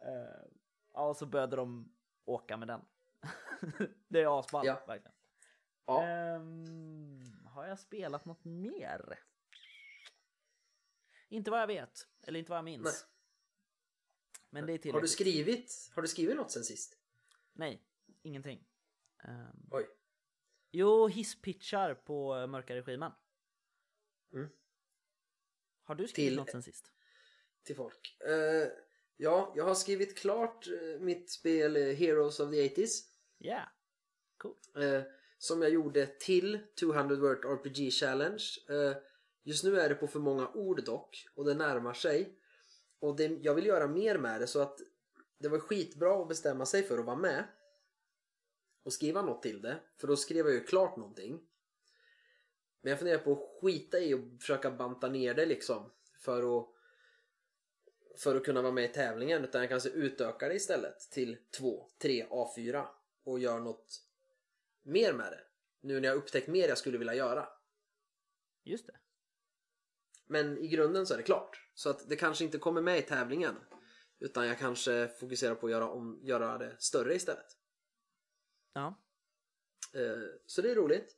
[0.05, 0.49] Eh,
[0.95, 1.93] ja och så började de
[2.25, 2.81] åka med den.
[4.09, 4.85] det är asballt Ja.
[4.87, 5.15] verkligen.
[5.87, 6.03] ja.
[6.03, 9.19] Ehm, har jag spelat något mer?
[11.33, 12.85] Inte vad jag vet, eller inte vad jag minns.
[12.85, 12.95] Nej.
[14.51, 15.11] Men det är Har du tillräckligt.
[15.11, 16.99] skrivit, har du skrivit något sen sist?
[17.53, 17.83] Nej,
[18.23, 18.65] ingenting.
[19.29, 19.89] Um, Oj.
[20.71, 23.13] jo, hisspitchar på eh, Mörka Regimen.
[24.33, 24.49] Mm.
[25.83, 26.93] Har du skrivit Till- något sen sist?
[27.63, 28.17] till folk.
[28.21, 28.69] Eh,
[29.17, 33.01] ja, jag har skrivit klart eh, mitt spel Heroes of the 80s.
[33.39, 33.69] Ja, yeah.
[34.37, 34.57] cool.
[34.77, 35.03] Eh,
[35.39, 38.43] som jag gjorde till 200 Word RPG Challenge.
[38.69, 38.97] Eh,
[39.43, 42.39] just nu är det på för många ord dock och det närmar sig.
[42.99, 44.79] Och det, jag vill göra mer med det så att
[45.39, 47.45] det var skitbra att bestämma sig för att vara med.
[48.85, 49.81] Och skriva något till det.
[49.97, 51.41] För då skrev jag ju klart någonting.
[52.81, 55.91] Men jag funderar på att skita i och försöka banta ner det liksom.
[56.19, 56.69] För att
[58.17, 61.89] för att kunna vara med i tävlingen utan jag kanske utökar det istället till 2,
[61.99, 62.87] 3, A4
[63.25, 64.03] och gör något
[64.83, 65.41] mer med det.
[65.81, 67.49] Nu när jag upptäckt mer jag skulle vilja göra.
[68.65, 69.02] Just det.
[70.33, 71.69] Men i grunden så är det klart.
[71.75, 73.57] Så att det kanske inte kommer med i tävlingen.
[74.19, 77.57] Utan jag kanske fokuserar på att göra, om, göra det större istället.
[78.73, 79.03] Ja.
[79.95, 81.17] Eh, så det är roligt.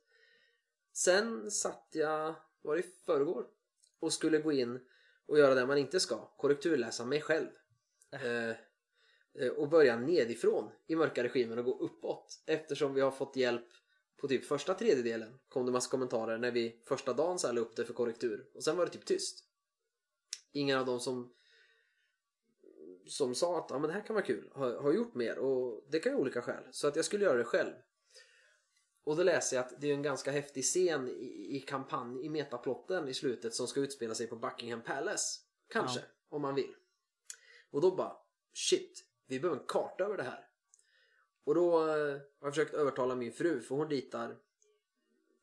[0.93, 3.47] sen satt jag, var det i förrgår,
[3.99, 4.79] och skulle gå in
[5.25, 7.49] och göra det man inte ska, korrekturläsa mig själv.
[8.11, 8.49] Eh,
[9.39, 13.67] eh, och börja nedifrån i mörka regimen och gå uppåt eftersom vi har fått hjälp
[14.17, 17.61] på typ första tredjedelen kom det massa kommentarer när vi första dagen så här la
[17.61, 19.45] upp det för korrektur och sen var det typ tyst.
[20.51, 21.33] Ingen av dem som
[23.07, 25.85] som sa att ja, men det här kan vara kul har, har gjort mer och
[25.89, 27.73] det kan ju olika skäl så att jag skulle göra det själv.
[29.03, 32.29] Och då läser jag att det är en ganska häftig scen i, i kampanj i
[32.29, 35.39] metaplotten i slutet som ska utspela sig på Buckingham Palace.
[35.69, 36.05] Kanske, Ja.
[36.29, 36.75] om man vill.
[37.71, 38.17] Och då bara
[38.53, 40.44] shit, vi behöver en karta över det här.
[41.45, 44.37] Och då eh, har jag försökt övertala min fru för hon ritar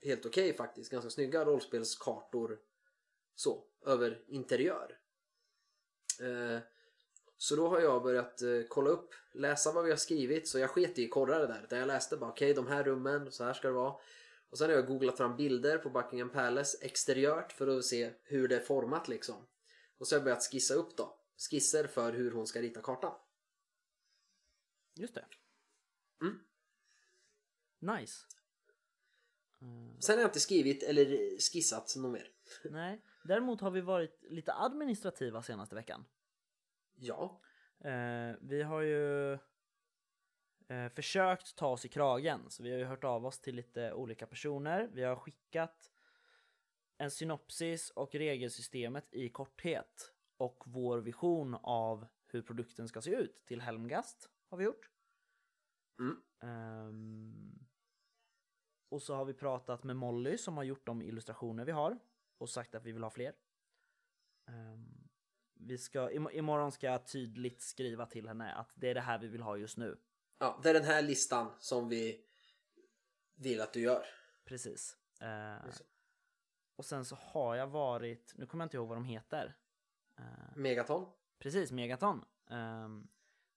[0.03, 2.59] helt okej faktiskt, ganska snygga rollspelskartor
[3.35, 4.99] så, över interiör.
[6.21, 6.59] Eh,
[7.37, 10.71] så då har jag börjat eh, kolla upp, läsa vad vi har skrivit så jag
[10.71, 11.67] sket i korrar där.
[11.71, 13.95] Där jag läste bara okej de här rummen, så här ska det vara.
[14.51, 18.49] Och sen har jag googlat fram bilder på Buckingham Palace exteriört för att se hur
[18.49, 19.47] det är format liksom.
[19.99, 21.19] Och så har jag börjat skissa upp då.
[21.51, 23.15] Skisser för hur hon ska rita kartan.
[24.95, 25.25] Just det.
[26.23, 26.39] Mm.
[27.79, 28.27] Nice.
[29.61, 31.07] Eh, Sen har jag inte skrivit eller
[31.53, 32.29] skissat något mer.
[32.71, 36.05] nej, däremot har vi varit lite administrativa senaste veckan.
[36.95, 37.41] Ja.
[37.85, 39.33] Eh, vi har ju
[40.69, 43.93] eh, försökt ta oss i kragen, så vi har ju hört av oss till lite
[43.93, 44.91] olika personer.
[44.93, 45.93] Vi har skickat
[46.99, 53.47] en synopsis och regelsystemet i korthet och vår vision av hur produkten ska se ut
[53.47, 54.92] till Helmgast har vi gjort.
[55.99, 56.23] Mm.
[56.43, 57.67] Ehm,
[58.89, 61.99] och så har vi pratat med Molly som har gjort de illustrationer vi har
[62.39, 63.35] och sagt att vi vill ha fler.
[64.49, 65.09] Ehm,
[65.55, 69.19] vi ska, im- imorgon ska jag tydligt skriva till henne att det är det här
[69.19, 70.01] vi vill ha just nu.
[70.39, 70.61] ja.
[70.63, 72.25] Det är den här listan som vi
[73.35, 74.05] vill att du gör.
[74.45, 74.97] Precis.
[75.19, 75.73] Det.
[76.77, 79.57] och sen så har jag varit, nu kommer jag inte ihåg vad de heter.
[80.19, 81.13] Eh, Megaton.
[81.39, 82.25] precis, Megaton.
[82.51, 83.09] Ehm,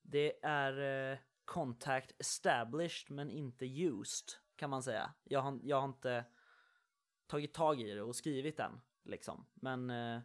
[0.02, 5.14] det är eh, contact established men inte used kan man säga.
[5.24, 6.26] Jag har, jag har inte
[7.28, 9.46] tagit tag i det och skrivit den liksom.
[9.54, 10.20] Men eh,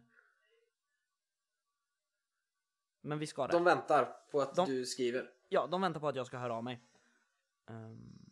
[3.01, 3.53] men vi ska det.
[3.53, 5.31] De väntar på att De- du skriver.
[5.49, 6.83] Ja, de väntar på att jag ska höra av mig.
[7.69, 8.31] Ehm,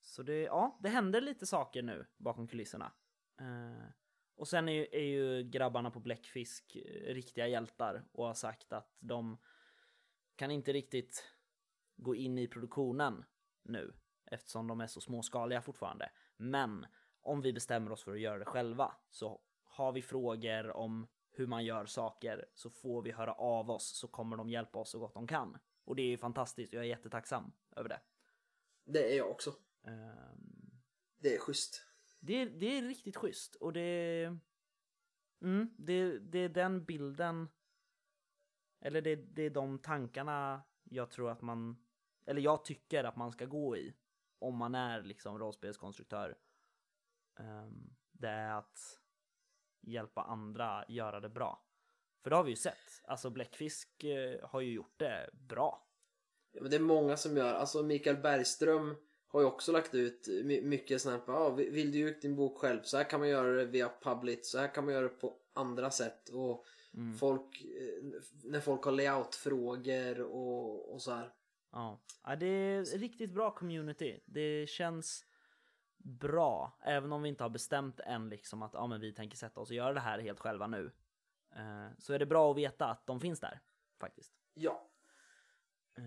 [0.00, 2.92] så det, ja, det händer lite saker nu bakom kulisserna.
[3.40, 3.88] Eh,
[4.36, 8.72] och sen är, ju- är ju grabbarna på Bläckfisk eh, riktiga hjältar och har sagt
[8.72, 9.38] att de
[10.36, 11.24] kan inte riktigt
[11.96, 13.24] gå in i produktionen
[13.62, 13.94] nu
[14.24, 16.10] eftersom de är så småskaliga fortfarande.
[16.36, 16.86] Men
[17.20, 21.46] om vi bestämmer oss för att göra det själva så har vi frågor om hur
[21.46, 24.98] man gör saker så får vi höra av oss så kommer de hjälpa oss så
[24.98, 25.58] gott de kan.
[25.84, 28.00] Och det är ju fantastiskt och jag är jättetacksam över det.
[28.84, 29.54] Det är jag också.
[29.84, 30.80] Ehm,
[31.18, 31.86] Det är schysst.
[32.20, 34.24] det, är, det är riktigt schysst och det,
[35.42, 37.48] mm, det, det är den bilden
[38.86, 41.76] eller det, det är de tankarna jag tror att man
[42.26, 43.94] eller jag tycker att man ska gå i
[44.38, 46.36] om man är liksom rollspelskonstruktör.
[47.38, 49.00] Um, det är att
[49.80, 51.62] hjälpa andra göra det bra.
[52.22, 53.02] För det har vi ju sett.
[53.04, 55.86] Alltså Bläckfisk eh, har ju gjort det bra.
[56.52, 57.54] Ja, men det är många som gör.
[57.54, 58.94] Alltså Mikael Bergström
[59.26, 60.28] har ju också lagt ut
[60.62, 61.34] mycket sånt här.
[61.34, 62.82] Ah, vill du ge ut din bok själv?
[62.82, 64.50] Så här kan man göra det via Public.
[64.50, 66.28] Så här kan man göra det på andra sätt.
[66.28, 66.66] Och
[66.96, 67.18] Mm.
[67.18, 71.32] folk, eh, när folk har layoutfrågor och, och så här.
[71.72, 72.00] Ja.
[72.24, 74.20] ja, det är riktigt bra community.
[74.26, 75.24] Det känns
[75.96, 79.60] bra, även om vi inte har bestämt än liksom att ja, men vi tänker sätta
[79.60, 80.92] oss och göra det här helt själva nu.
[81.56, 83.60] Eh, så är det bra att veta att de finns där
[84.00, 84.32] faktiskt.
[84.54, 84.90] Ja.
[85.98, 86.04] Eh,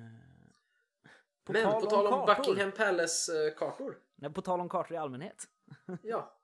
[1.47, 2.43] Men på tal om kartor.
[2.43, 3.97] Buckingham Palace-kartor.
[4.15, 5.43] Nej, på tal om kartor i allmänhet.
[6.02, 6.36] Ja.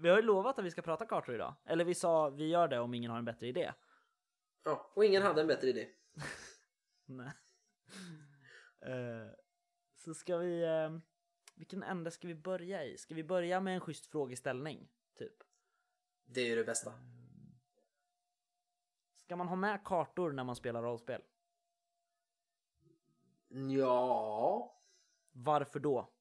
[0.00, 1.54] Vi har ju lovat att vi ska prata kartor idag.
[1.64, 3.72] Eller vi sa vi gör det om ingen har en bättre idé.
[4.64, 4.90] ja.
[4.94, 5.88] Och ingen hade en bättre idé.
[7.04, 7.32] Nej.
[8.80, 9.32] Eh,
[9.94, 10.62] så ska vi...
[10.62, 10.90] eh,
[11.54, 12.98] vilken ände ska vi börja i?
[12.98, 14.88] Ska vi börja med en schysst frågeställning?
[15.18, 15.42] Typ.
[16.24, 16.92] Det är ju det bästa.
[19.16, 21.22] Ska man ha med kartor när man spelar rollspel?
[23.48, 24.80] Ja.
[25.32, 26.12] Varför då?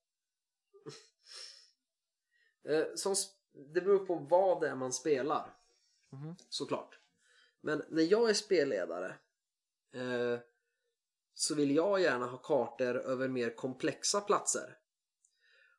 [2.63, 3.15] Eh, som,
[3.51, 5.55] det beror på vad det är man spelar.
[6.09, 6.35] Mhm.
[6.49, 6.99] Såklart.
[7.61, 9.15] Men när jag är spelledare
[9.91, 10.39] eh,
[11.33, 14.77] så vill jag gärna ha kartor över mer komplexa platser.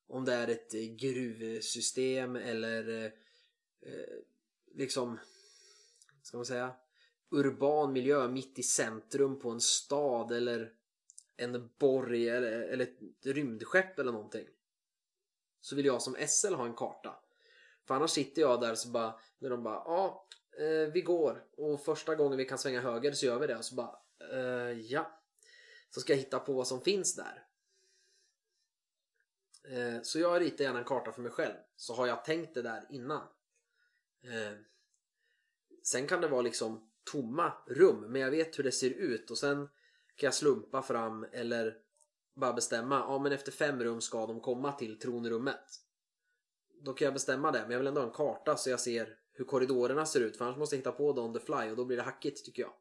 [0.06, 3.12] Om det är ett eh, gruvsystem eller eh,
[3.80, 4.18] eh,
[4.74, 5.18] liksom,
[6.22, 6.74] ska man säga,
[7.30, 10.72] urban miljö mitt i centrum på en stad eller
[11.36, 14.46] en borg eller, eller ett rymdskepp eller någonting.
[15.60, 17.19] så vill jag som SL ha en karta.
[17.90, 21.84] För annars sitter jag där så bara, när de bara ja, eh, vi går och
[21.84, 23.98] första gången vi kan svänga höger så gör vi det och så bara
[24.32, 25.22] eh, ja.
[25.90, 27.46] Så ska jag hitta på vad som finns där.
[29.68, 32.62] Eh, så jag ritar gärna en karta för mig själv så har jag tänkt det
[32.62, 33.22] där innan.
[34.24, 34.58] Eh,
[35.84, 39.38] sen kan det vara liksom tomma rum men jag vet hur det ser ut och
[39.38, 39.68] sen
[40.16, 41.76] kan jag slumpa fram eller
[42.34, 45.89] bara bestämma, ja men efter fem rum ska de komma till tronrummet.
[46.82, 49.18] Då kan jag bestämma det, men jag vill ändå ha en karta så jag ser
[49.32, 51.76] hur korridorerna ser ut för annars måste jag hitta på det on the fly och
[51.76, 52.72] då blir det hackigt tycker jag.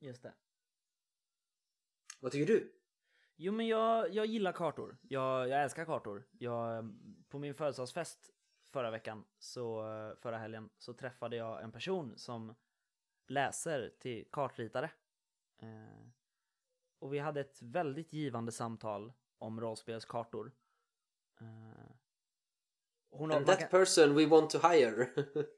[0.00, 0.32] Just det.
[2.20, 2.72] Vad tycker du?
[3.36, 4.96] Jo men jag, jag gillar kartor.
[5.02, 6.26] Jag, jag älskar kartor.
[6.30, 6.94] Jag,
[7.28, 8.30] på min födelsedagsfest
[8.72, 9.82] förra veckan, så,
[10.20, 12.54] förra helgen, så träffade jag en person som
[13.26, 14.90] läser till kartritare.
[15.58, 16.08] Eh,
[16.98, 20.52] och vi hade ett väldigt givande samtal om rollspelskartor.
[21.40, 21.91] Eh,
[23.12, 25.08] hon har, And that person we want to hire.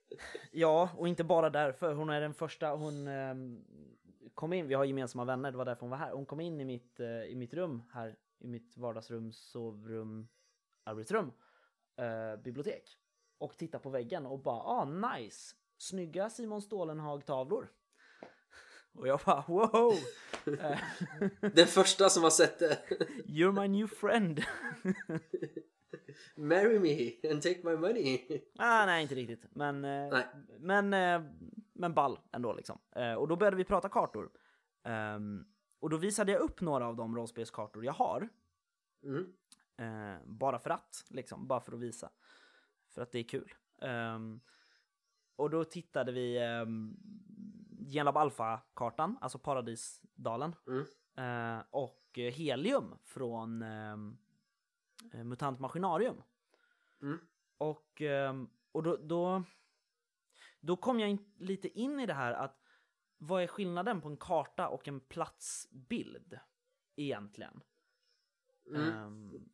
[0.50, 1.94] ja, och inte bara därför.
[1.94, 3.34] Hon är den första, hon eh,
[4.34, 6.12] kom in, vi har gemensamma vänner, det var därför hon var här.
[6.12, 10.28] Hon kom in i mitt, eh, i mitt rum här, i mitt vardagsrum, sovrum,
[10.84, 11.32] arbetsrum,
[11.96, 12.98] eh, bibliotek.
[13.38, 15.54] Och tittade på väggen och bara, ah nice!
[15.78, 17.68] Snygga Simon Stålenhag-tavlor.
[18.92, 19.94] Och jag bara wow!
[21.54, 22.78] Den första som har sett det.
[23.26, 24.42] You're my new friend.
[26.36, 28.20] Marry me and take my money.
[28.58, 29.46] Ah, nej, inte riktigt.
[29.50, 30.26] Men, eh, nej.
[30.58, 31.30] men, eh,
[31.72, 32.78] men ball ändå liksom.
[32.96, 34.30] Eh, och då började vi prata kartor.
[34.84, 35.46] Um,
[35.80, 38.28] och då visade jag upp några av de rollspelskartor jag har.
[39.02, 39.26] Mm.
[40.24, 41.46] Bara för att, liksom.
[41.46, 42.10] Bara för att visa.
[42.88, 43.54] För att det är kul.
[43.80, 44.40] Um,
[45.36, 46.96] och då tittade vi um,
[47.88, 50.54] Genlab Alpha-kartan, alltså Paradisdalen.
[50.66, 51.62] Mm.
[51.70, 53.64] Och Helium från
[55.12, 56.22] Mutant Maskinarium.
[57.02, 57.18] Mm.
[57.58, 59.42] Och, um, och då, då,
[60.60, 62.60] då kom jag in, lite in i det här att
[63.18, 66.38] vad är skillnaden på en karta och en platsbild
[66.96, 67.60] egentligen?
[68.66, 68.96] Mm.
[68.96, 69.50] Um,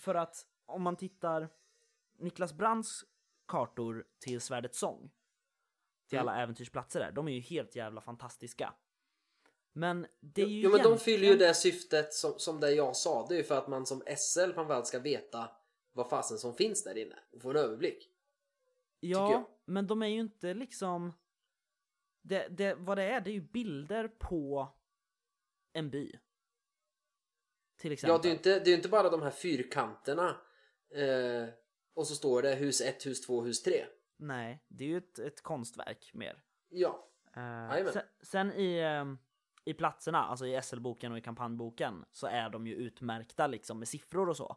[0.00, 1.48] för att om man tittar
[2.18, 3.04] Niklas Brandts
[3.46, 5.10] kartor till Svärdets sång
[6.08, 6.28] till mm.
[6.28, 8.74] alla äventyrsplatser där, de är ju helt jävla fantastiska.
[9.76, 12.96] Men det är ju Jo, men de fyller ju det syftet som, som det jag
[12.96, 13.26] sa.
[13.28, 15.50] Det är ju för att man som SL framförallt ska veta
[15.92, 18.10] vad fasen som finns där inne och få en överblick.
[19.00, 21.12] Ja, men de är ju inte liksom
[22.22, 24.68] det, det, vad det är, det är ju bilder på
[25.72, 26.12] en by.
[27.76, 28.12] Till exempel.
[28.12, 30.36] Ja, det är ju inte, det är inte bara de här fyrkanterna
[30.90, 31.48] eh,
[31.94, 33.86] och så står det hus 1, hus 2, hus 3.
[34.16, 36.42] Nej, det är ju ett, ett konstverk mer.
[36.68, 37.08] Ja.
[37.36, 39.25] Eh, sen, sen, i, eh,
[39.66, 43.88] i platserna, alltså i SL-boken och i kampanjboken, så är de ju utmärkta liksom med
[43.88, 44.56] siffror och så.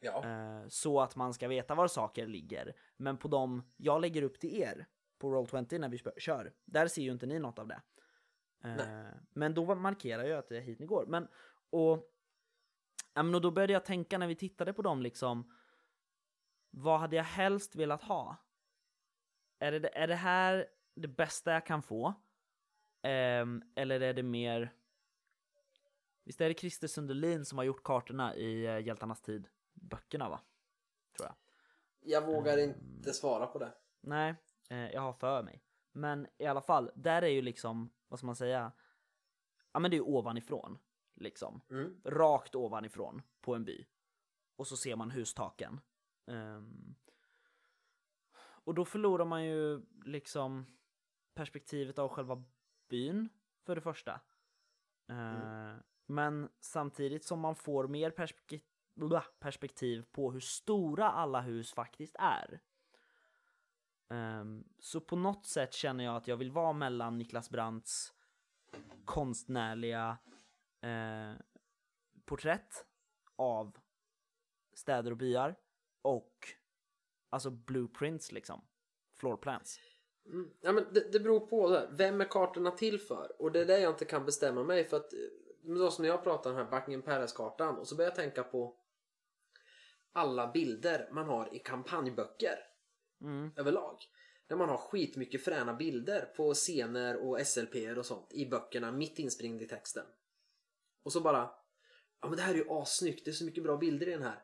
[0.00, 0.24] Ja.
[0.24, 2.76] Eh, så att man ska veta var saker ligger.
[2.96, 4.86] Men på de jag lägger upp till er
[5.18, 6.52] på Roll20 när vi kör.
[6.64, 7.82] Där ser ju inte ni något av det.
[8.64, 11.06] Uh, men då markerar jag att det är hit ni går.
[11.06, 11.28] Men
[11.70, 11.92] och,
[13.34, 15.52] och då började jag tänka när vi tittade på dem liksom.
[16.70, 18.36] Vad hade jag helst velat ha?
[19.58, 22.14] Är det, är det här det bästa jag kan få?
[23.02, 24.72] Um, eller är det mer...
[26.24, 29.48] Visst är det Christer Sundelin som har gjort kartorna i uh, Hjältarnas tid?
[29.74, 30.40] Böckerna va?
[31.16, 31.34] Tror jag.
[32.00, 33.72] Jag vågar um, inte svara på det.
[34.00, 34.34] Nej,
[34.68, 35.62] Eh, jag har för mig.
[35.92, 38.72] Men i alla fall, där är ju liksom, vad ska man säga?
[39.72, 40.78] Ja men det är ju ovanifrån.
[41.14, 41.60] Liksom.
[41.70, 42.00] Mm.
[42.04, 43.86] Rakt ovanifrån på en by.
[44.56, 45.80] Och så ser man hustaken.
[46.26, 46.94] Um,
[48.38, 50.66] och då förlorar man ju liksom
[51.34, 52.44] perspektivet av själva
[52.88, 53.28] byn
[53.64, 54.20] för det första.
[55.08, 55.78] Mm.
[56.06, 58.60] Men samtidigt som man får mer perspektiv,
[59.38, 62.60] perspektiv på hur stora alla hus faktiskt är.
[64.08, 68.14] Ehm, så på något sätt känner jag att jag vill vara mellan Niklas Brandts
[69.04, 70.18] konstnärliga
[70.80, 71.32] eh,
[72.24, 72.86] porträtt
[73.36, 73.78] av
[74.72, 75.54] städer och byar
[76.02, 76.48] och
[77.30, 78.64] alltså blueprints liksom,
[79.14, 79.80] floorplans.
[80.26, 80.50] Mm.
[80.60, 81.88] Ja, men det, det beror på, det.
[81.92, 83.42] vem är kartorna till för?
[83.42, 85.10] Och det är det jag inte kan bestämma mig för att
[85.62, 88.42] då som när jag pratar om den här Buckingham Palace-kartan och så börjar jag tänka
[88.42, 88.76] på
[90.12, 92.58] alla bilder man har i kampanjböcker
[93.20, 93.52] mm.
[93.56, 93.98] överlag.
[94.46, 99.18] Där man har skitmycket fräna bilder på scener och SLP och sånt i böckerna mitt
[99.18, 100.04] inspringd i texten.
[101.02, 101.50] Och så bara,
[102.20, 104.22] ja men det här är ju assnyggt, det är så mycket bra bilder i den
[104.22, 104.42] här.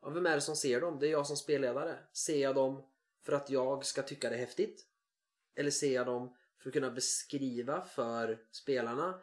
[0.00, 0.98] Ja, vem är det som ser dem?
[0.98, 1.98] Det är jag som spelledare.
[2.12, 2.82] Ser jag dem
[3.22, 4.86] för att jag ska tycka det är häftigt?
[5.56, 9.20] Eller ser jag dem för att kunna beskriva för spelarna?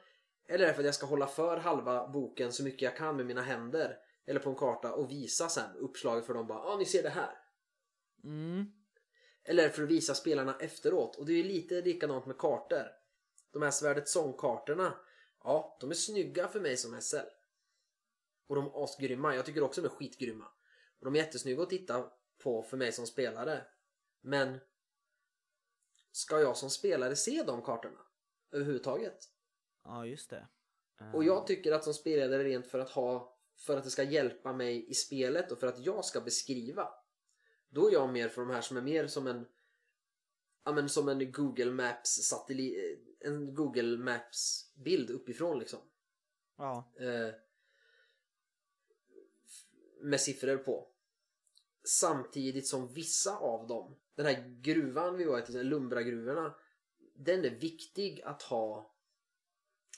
[0.47, 3.15] Eller är det för att jag ska hålla för halva boken så mycket jag kan
[3.15, 6.73] med mina händer eller på en karta och visa sen uppslaget för dem bara, ja
[6.73, 7.37] ah, ni ser det här.
[8.23, 8.65] Mm.
[9.43, 11.15] Eller för att visa spelarna efteråt.
[11.15, 12.85] Och det är ju lite likadant med kartor.
[13.51, 14.93] De här Svärdet Sång-kartorna,
[15.43, 17.15] ja, de är snygga för mig som SL.
[18.47, 19.35] Och de är asgrymma.
[19.35, 20.45] Jag tycker också de är skitgrymma.
[20.99, 22.11] Och de är jättesnygga att titta
[22.43, 23.65] på för mig som spelare.
[24.21, 24.59] Men
[26.11, 27.99] ska jag som spelare se de kartorna
[28.51, 29.29] överhuvudtaget?
[29.83, 30.47] Ja, just det.
[31.13, 34.53] Och jag tycker att som spelledare rent för att ha för att det ska hjälpa
[34.53, 36.89] mig i spelet och för att jag ska beskriva.
[37.69, 39.45] Då är jag mer för de här som är mer som en
[40.63, 45.79] ja men som en Google Maps satellit en Google Maps bild uppifrån liksom.
[46.57, 46.91] Ja.
[46.99, 47.33] Eh,
[50.01, 50.87] med siffror på.
[51.83, 56.55] Samtidigt som vissa av dem, den här gruvan vi var i, alltså Lumbragruvorna,
[57.15, 58.95] den är viktig att ha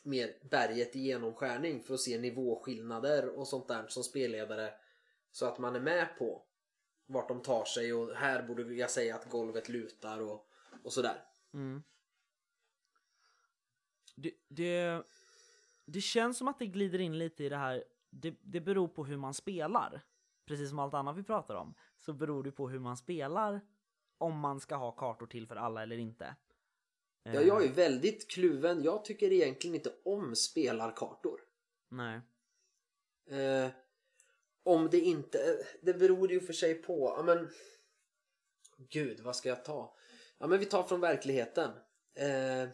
[0.04, 4.74] med berget i genomskärning för att se nivåskillnader och sånt där som spelledare
[5.32, 6.44] så att man är med på
[7.06, 10.48] vart de tar sig och här borde jag säga att golvet lutar och,
[10.84, 11.26] och sådär.
[11.54, 11.84] Mm.
[14.16, 15.04] Det, det,
[15.86, 19.06] det känns som att det glider in lite i det här, det, det beror på
[19.06, 20.06] hur man spelar.
[20.46, 23.62] Precis som allt annat vi pratar om, så beror det på hur man spelar
[24.18, 26.36] om man ska ha kartor till för alla eller inte.
[27.24, 28.84] Ja, jag är väldigt kluven.
[28.84, 31.42] Jag tycker egentligen inte om spelarkartor.
[31.90, 32.22] Nej.
[33.30, 33.68] Eh,
[34.64, 35.66] om det inte...
[35.82, 37.14] Det beror ju för sig på...
[37.18, 37.50] Ja, men...
[38.78, 39.96] Gud, vad ska jag ta?
[40.38, 41.72] Ja, men vi tar från verkligheten.
[42.14, 42.70] Eh, eh,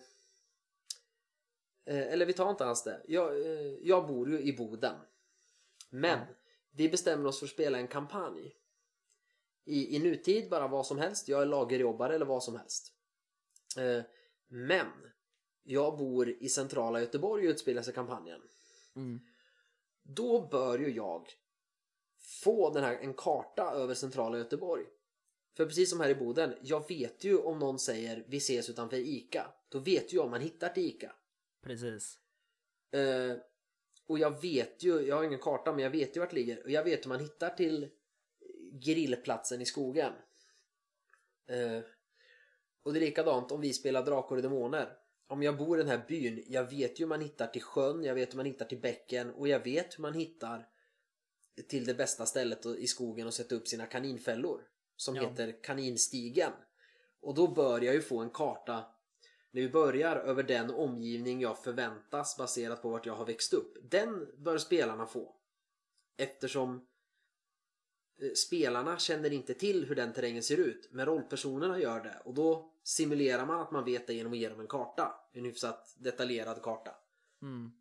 [1.86, 3.02] eller vi tar inte alls det.
[3.08, 4.96] Jag, eh, jag bor ju i Boden.
[5.90, 6.26] Men Ja.
[6.72, 8.56] vi bestämmer oss för att spela en kampanj.
[9.70, 11.28] I, I nutid bara vad som helst.
[11.28, 12.94] Jag är lagerjobbare eller vad som helst.
[13.78, 14.04] Eh,
[14.48, 14.88] men
[15.64, 18.42] jag bor i centrala Göteborg och utspelar sig kampanjen.
[18.96, 19.20] Mm.
[20.04, 21.28] Då bör ju jag
[22.44, 24.86] få den här, en karta över centrala Göteborg.
[25.58, 28.98] För precis som här i Boden, jag vet ju om någon säger vi ses utanför
[28.98, 29.54] ICA.
[29.70, 31.16] Då vet ju jag om man hittar till ICA.
[31.64, 32.18] Precis.
[32.92, 33.38] Eh,
[34.08, 36.64] och jag vet ju, jag har ingen karta men jag vet ju vart det ligger.
[36.64, 37.90] Och jag vet hur man hittar till
[38.84, 40.14] grillplatsen i skogen.
[41.48, 41.84] Eh,
[42.84, 44.94] och det är likadant om vi spelar Drakar och Demoner.
[45.28, 48.04] Om jag bor i den här byn, jag vet ju hur man hittar till sjön,
[48.04, 50.68] jag vet hur man hittar till bäcken och jag vet hur man hittar
[51.68, 54.62] till det bästa stället i skogen och sätta upp sina kaninfällor.
[54.96, 55.22] Som Ja.
[55.30, 56.52] heter Kaninstigen.
[57.22, 58.86] Och då bör jag ju få en karta
[59.52, 63.78] när vi börjar över den omgivning jag förväntas baserat på vart jag har växt upp.
[63.84, 65.36] Den bör spelarna få.
[66.18, 66.88] Eftersom
[68.36, 70.90] spelarna känner inte till hur den terrängen ser ut.
[70.92, 72.22] Men rollpersonerna gör det.
[72.26, 75.16] Och då simulerar man att man vet det genom att ge dem en karta.
[75.34, 76.92] En hyfsat detaljerad karta.
[77.42, 77.72] Mm.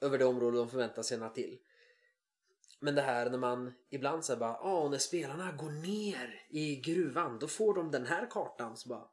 [0.00, 1.58] Över det område de förväntas känna till.
[2.80, 7.38] Men det här när man ibland säger bara ah, när spelarna går ner i gruvan
[7.38, 8.76] då får de den här kartan.
[8.76, 9.08] Så bara,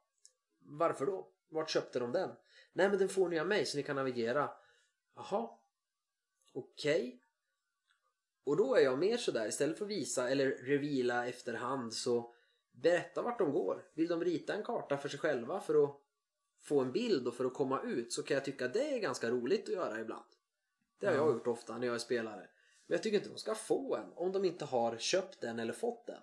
[0.58, 1.28] Varför då?
[1.48, 2.30] Vart köpte de den?
[2.72, 4.50] Nej men den får ni av mig så ni kan navigera.
[5.16, 5.48] Jaha.
[6.52, 7.21] Okej.
[8.44, 12.34] Och då är jag mer sådär istället för att visa eller reveala efterhand så
[12.72, 13.84] berätta vart de går.
[13.94, 15.96] Vill de rita en karta för sig själva för att
[16.60, 19.30] få en bild och för att komma ut så kan jag tycka det är ganska
[19.30, 20.24] roligt att göra ibland.
[20.98, 21.34] Det har jag Mm.
[21.34, 22.48] gjort ofta när jag är spelare.
[22.86, 25.72] Men jag tycker inte de ska få en om de inte har köpt den eller
[25.72, 26.22] fått den.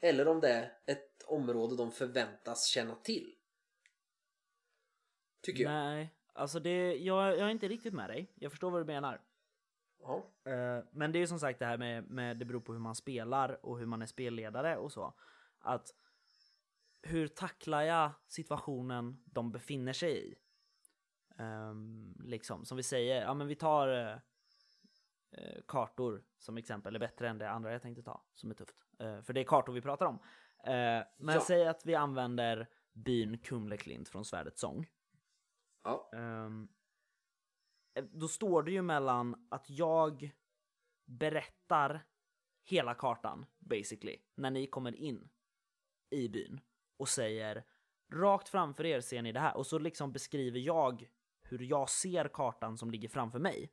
[0.00, 3.34] Eller om det är ett område de förväntas känna till.
[5.42, 5.70] Tycker jag.
[5.72, 8.32] Nej, alltså det, jag, jag är inte riktigt med dig.
[8.34, 9.20] Jag förstår vad du menar.
[10.02, 10.16] Ja.
[10.52, 12.80] Eh, men det är ju som sagt det här med, med det beror på hur
[12.80, 15.14] man spelar och hur man är spelledare och så.
[15.60, 15.90] Att
[17.02, 20.34] hur tacklar jag situationen de befinner sig i?
[21.38, 23.88] Ehm, liksom, som vi säger, ja men vi tar
[25.30, 28.76] eh, kartor som exempel, är bättre än det andra jag tänkte ta, som är tufft.
[28.98, 30.14] Eh, för det är kartor vi pratar om.
[30.64, 31.40] Eh, men Ja.
[31.40, 34.86] säg att vi använder byn Kumleklint från Svärdets sång.
[35.84, 36.10] Ja.
[36.12, 36.50] Eh,
[38.10, 40.30] då står det ju mellan att jag
[41.04, 42.06] berättar
[42.64, 45.28] hela kartan basically när ni kommer in
[46.10, 46.60] i byn
[46.96, 47.64] och säger
[48.12, 51.10] rakt framför er ser ni det här och så liksom beskriver jag
[51.40, 53.72] hur jag ser kartan som ligger framför mig.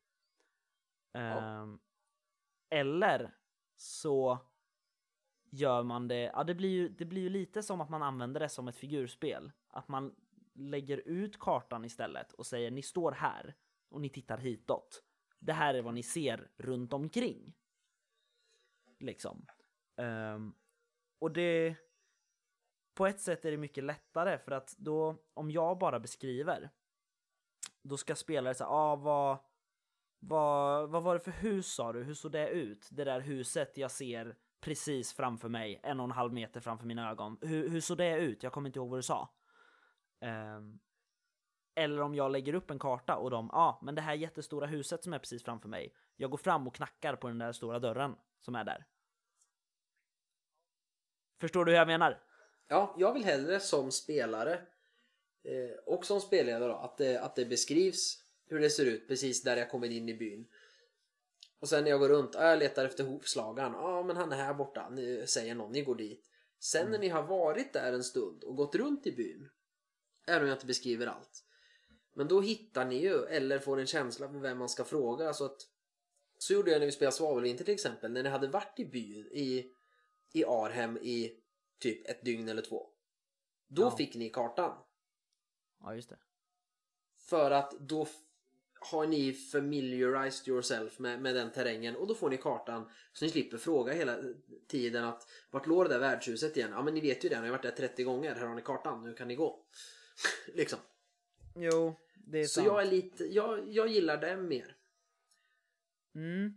[1.13, 1.79] Ehm,
[2.69, 3.35] eller
[3.75, 4.39] så
[5.49, 8.39] gör man det, ja det blir, ju, det blir ju lite som att man använder
[8.39, 9.51] det som ett figurspel.
[9.67, 10.15] Att man
[10.53, 13.55] lägger ut kartan istället och säger ni står här
[13.89, 15.03] och ni tittar hitåt.
[15.39, 17.53] Det här är vad ni ser runt omkring.
[18.99, 19.45] Liksom.
[19.95, 20.55] Um,
[21.19, 21.75] och det...
[22.93, 26.69] På ett sätt är det mycket lättare för att då, om jag bara beskriver,
[27.83, 29.37] då ska spelare säga, ah, vad,
[30.19, 32.03] vad, vad var det för hus sa du?
[32.03, 32.89] Hur såg det ut?
[32.91, 37.09] Det där huset jag ser precis framför mig, en och en halv meter framför mina
[37.11, 37.37] ögon.
[37.41, 38.43] Hur, hur såg det ut?
[38.43, 39.29] Jag kommer inte ihåg vad du sa.
[40.21, 40.79] Um,
[41.75, 44.67] eller om jag lägger upp en karta och de, ja, ah, men det här jättestora
[44.67, 45.93] huset som är precis framför mig.
[46.15, 48.85] Jag går fram och knackar på den där stora dörren som är där.
[51.41, 52.21] Förstår du hur jag menar?
[52.67, 54.53] Ja, jag vill hellre som spelare
[55.43, 59.43] eh, och som spelledare då, att det, att det beskrivs hur det ser ut precis
[59.43, 60.47] där jag kommer in i byn.
[61.59, 63.71] Och sen när jag går runt, ah, jag letar efter hovslagaren.
[63.73, 66.25] Ja, ah, men han är här borta, ni, säger någon, ni går dit.
[66.59, 66.91] Sen mm.
[66.91, 69.49] när ni har varit där en stund och gått runt i byn,
[70.27, 71.44] även om jag inte beskriver allt.
[72.17, 75.33] Men då hittar ni ju, eller får en känsla för vem man ska fråga.
[75.33, 75.67] Så, att,
[76.37, 78.11] så gjorde jag när vi spelade Svavelvinter till exempel.
[78.11, 79.71] När ni hade varit i byn, i,
[80.33, 81.39] i Arhem i
[81.79, 82.87] typ ett dygn eller två.
[83.67, 83.97] Då ja.
[83.97, 84.77] fick ni kartan.
[85.79, 86.17] Ja, just det.
[87.17, 88.07] För att då
[88.79, 93.31] har ni familiarized yourself med, med den terrängen och då får ni kartan så ni
[93.31, 94.17] slipper fråga hela
[94.67, 96.71] tiden att vart låg det där värdshuset igen?
[96.71, 98.61] Ja men ni vet ju det, ni har varit där 30 gånger, här har ni
[98.61, 99.65] kartan, nu kan ni gå.
[100.53, 100.79] liksom.
[101.55, 102.67] Jo, det är Så sant.
[102.67, 104.77] jag är lite, jag, jag gillar det mer.
[106.15, 106.53] Mm.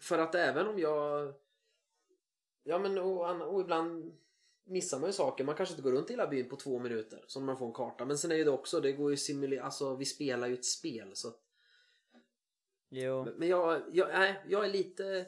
[0.00, 1.34] För att även om jag
[2.68, 4.16] Ja men och, och ibland
[4.64, 5.44] missar man ju saker.
[5.44, 7.72] Man kanske inte går runt i hela byn på två minuter som man får en
[7.72, 8.04] karta.
[8.04, 10.64] Men sen är ju det också, det går ju simulera, alltså vi spelar ju ett
[10.64, 11.32] spel så
[12.88, 13.28] Jo.
[13.36, 15.26] Men jag, jag, nej, jag är lite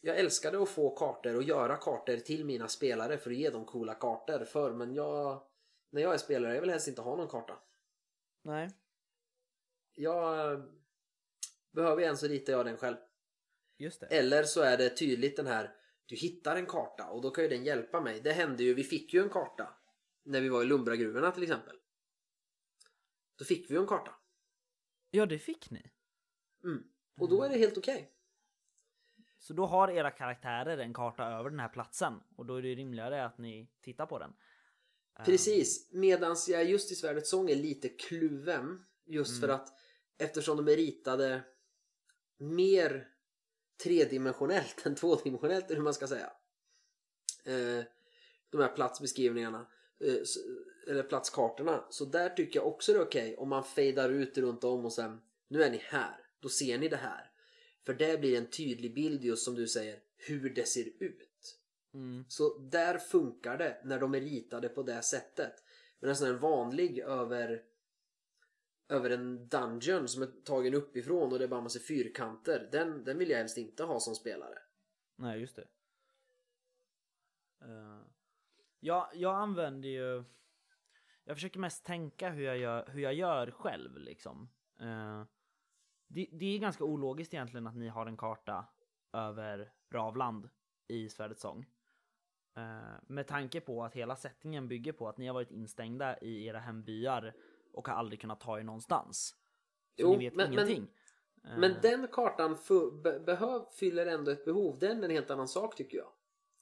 [0.00, 3.64] Jag älskade att få kartor och göra kartor till mina spelare för att ge dem
[3.64, 5.42] coola kartor för men jag
[5.90, 7.58] När jag är spelare, jag vill helst inte ha någon karta.
[8.42, 8.70] Nej.
[9.94, 10.62] Jag
[11.72, 12.96] Behöver en så ritar jag den själv.
[13.78, 14.06] Just det.
[14.06, 15.74] Eller så är det tydligt den här
[16.06, 18.20] du hittar en karta och då kan ju den hjälpa mig.
[18.20, 19.74] Det hände ju, vi fick ju en karta
[20.22, 21.76] när vi var i Lumbragruvorna till exempel.
[23.36, 24.14] Då fick vi ju en karta.
[25.10, 25.90] Ja, det fick ni.
[26.64, 26.84] Mm.
[27.16, 27.94] Och då är det helt okej.
[27.94, 28.06] Okay.
[29.38, 32.74] Så då har era karaktärer en karta över den här platsen och då är det
[32.74, 34.32] rimligare att ni tittar på den.
[35.24, 39.40] Precis, medans jag just i Svärdets sång är lite kluven just mm.
[39.40, 39.68] för att
[40.18, 41.42] eftersom de är ritade
[42.38, 43.08] mer
[43.82, 46.32] tredimensionellt än tvådimensionellt eller hur man ska säga.
[47.44, 47.84] Eh,
[48.50, 49.66] de här platsbeskrivningarna
[50.00, 50.22] eh,
[50.88, 51.84] eller platskartorna.
[51.90, 54.84] Så där tycker jag också det är okej okay om man fejdar ut runt om
[54.84, 56.16] och sen nu är ni här.
[56.40, 57.30] Då ser ni det här.
[57.86, 61.31] För det blir en tydlig bild just som du säger hur det ser ut.
[61.94, 62.24] Mm.
[62.28, 65.64] Så där funkar det när de är ritade på det sättet.
[66.00, 67.62] Men en vanlig över
[68.88, 72.68] över en dungeon som är tagen uppifrån och det är bara massa fyrkanter.
[72.72, 74.58] Den, den vill jag helst inte ha som spelare.
[75.16, 75.66] Nej, just det.
[77.64, 78.00] Uh,
[78.80, 80.24] ja, jag använder ju...
[81.24, 84.48] Jag försöker mest tänka hur jag gör, hur jag gör själv liksom.
[84.80, 85.24] Uh,
[86.06, 88.66] det, det, är ganska ologiskt egentligen att ni har en karta
[89.12, 90.48] över Ravland
[90.88, 91.66] i Svärdets sång.
[92.58, 96.46] Uh, med tanke på att hela settingen bygger på att ni har varit instängda i
[96.46, 97.34] era hembyar
[97.72, 99.34] och har aldrig kunnat ta er någonstans.
[99.96, 100.86] Så jo, ni vet men, ingenting.
[101.42, 102.58] Men, men den kartan
[103.02, 104.78] be behöv, fyller ändå ett behov.
[104.78, 106.12] Den är en helt annan sak tycker jag.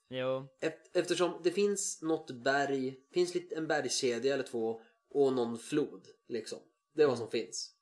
[0.09, 0.49] Jo.
[0.93, 6.59] Eftersom det finns något berg, finns lite en bergskedja eller två och någon flod liksom.
[6.93, 7.31] Det är vad som mm.
[7.31, 7.75] finns.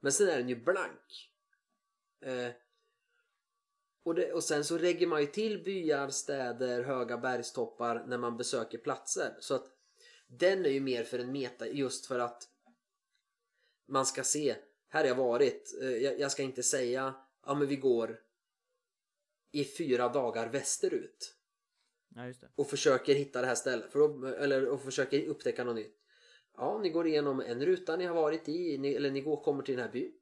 [0.00, 1.32] Men sen är den ju blank.
[2.20, 2.52] Eh,
[4.02, 8.36] och, det, och sen så lägger man ju till byar, städer, höga bergstoppar när man
[8.36, 9.36] besöker platser.
[9.40, 9.66] Så att
[10.26, 12.48] den är ju mer för en meta just för att
[13.88, 14.56] man ska se,
[14.88, 17.14] här har jag varit, eh, jag, ska inte säga,
[17.46, 18.20] ja men vi går
[19.52, 21.36] i fyra dagar västerut.
[22.14, 25.96] Ja, och försöker hitta det här stället, för då, eller och försöker upptäcka något nytt.
[26.56, 29.62] Ja, ni går igenom en ruta ni har varit i, ni, eller ni går, kommer
[29.62, 30.19] till den här byn.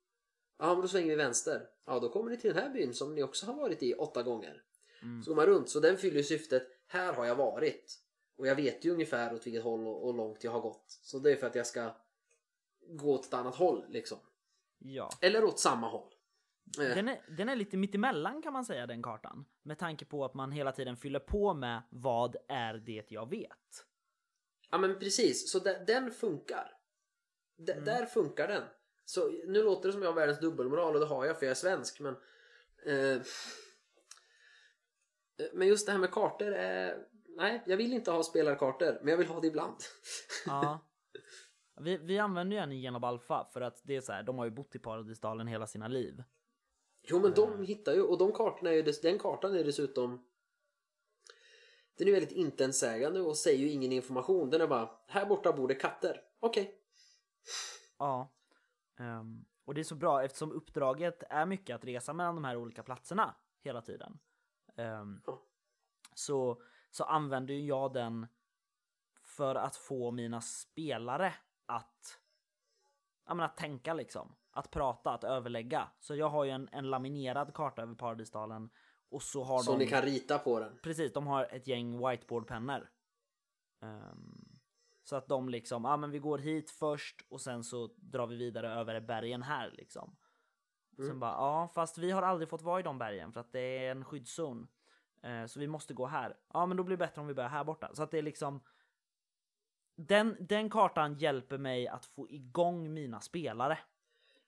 [0.59, 1.68] Ja, men då svänger vi vänster.
[1.86, 4.22] Ja, då kommer ni till den här byn som ni också har varit i åtta
[4.22, 4.62] gånger.
[5.02, 5.22] Mm.
[5.22, 8.00] Så går man runt, så den fyller syftet, här har jag varit.
[8.36, 10.84] Och jag vet ju ungefär åt vilket håll och, och långt jag har gått.
[11.02, 11.96] Så det är för att jag ska
[12.88, 14.18] gå åt ett annat håll liksom.
[14.78, 15.11] Ja.
[15.20, 16.14] Eller åt samma håll.
[16.78, 16.94] Eh.
[16.94, 19.44] Den är, den är lite mittemellan kan man säga den kartan.
[19.62, 23.86] Med tanke på att man hela tiden fyller på med vad är det jag vet.
[24.70, 26.76] Ja men precis, så de, den funkar.
[27.56, 27.84] De, mm.
[27.84, 28.62] Där funkar den.
[29.09, 31.50] Så nu låter det som jag har världens dubbelmoral och det har jag för jag
[31.50, 32.16] är svensk men
[32.86, 33.22] eh,
[35.52, 37.06] Men just det här med kartor är
[37.36, 39.76] nej, jag vill inte ha spelarkartor, men jag vill ha det ibland.
[40.46, 40.80] Ja.
[41.80, 44.38] Vi, vi använder ju en i Genob Alpha för att det är så här, de
[44.38, 46.22] har ju bott i Paradisdalen hela sina liv.
[47.02, 50.26] Jo, men de hittar ju, och de kartorna är ju, den kartan är dessutom
[51.98, 54.50] den är väldigt intetsägande och säger ju ingen information.
[54.50, 56.22] Den är bara, här borta bor det katter.
[56.40, 56.62] Okej.
[56.62, 56.74] Okay.
[57.98, 58.38] Ja.
[58.99, 62.57] Um, och det är så bra eftersom uppdraget är mycket att resa mellan de här
[62.57, 64.18] olika platserna hela tiden.
[64.74, 65.42] Ja.
[66.14, 68.26] så, så använder jag den
[69.22, 71.34] för att få mina spelare
[71.66, 72.20] att,
[73.26, 74.34] ja, men att tänka liksom.
[74.51, 75.88] Att prata, att överlägga.
[75.99, 78.70] Så jag har ju en, en laminerad karta över Paradisdalen
[79.09, 79.78] och så har Så de...
[79.78, 80.78] ni kan rita på den.
[80.82, 82.90] Precis, de har ett gäng whiteboardpennor.
[83.82, 84.38] Ehm,
[85.09, 88.26] så att de liksom, ja ah, men vi går hit först och sen så drar
[88.26, 90.16] vi vidare över bergen här liksom.
[90.98, 91.11] Mm.
[91.11, 93.86] Sen bara, ja fast vi har aldrig fått vara i de bergen för att det
[93.86, 94.68] är en skyddszon.
[95.22, 96.36] Eh, så vi måste gå här.
[96.52, 97.90] Ja men då blir det bättre om vi börjar här borta.
[97.94, 98.61] Så att det är liksom
[99.96, 103.78] den, den kartan hjälper mig att få igång mina spelare.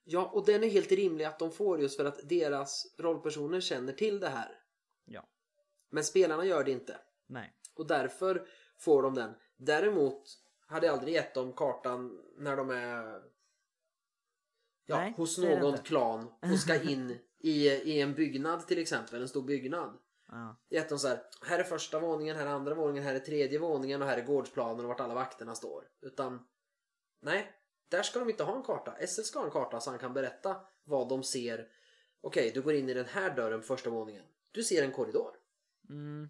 [0.03, 3.93] Ja, och den är helt rimlig att de får just för att deras rollpersoner känner
[3.93, 4.51] till det här.
[5.05, 5.27] Ja.
[5.89, 6.97] Men spelarna gör det inte.
[7.27, 7.53] Nej.
[7.75, 8.47] Och därför
[8.77, 9.35] får de den.
[9.57, 10.23] Däremot
[10.71, 13.21] hade aldrig gett dem kartan när de är
[14.85, 19.29] ja, Nej, hos någon klan och ska in i, i en byggnad till exempel, en
[19.29, 19.97] stor byggnad.
[20.27, 20.55] Ja.
[20.69, 23.59] Gett dem så här, här är första våningen, här är andra våningen, här är tredje
[23.59, 25.87] våningen och här är gårdsplanen och vart alla vakterna står.
[26.01, 26.47] Utan,
[27.21, 27.51] nej,
[27.89, 29.07] där ska de inte ha en karta.
[29.07, 31.67] SL ska ha en karta så han kan berätta vad de ser.
[32.21, 34.25] Okej, du går in i den här dörren på första våningen.
[34.51, 35.31] Du ser en korridor.
[35.89, 36.29] Mm,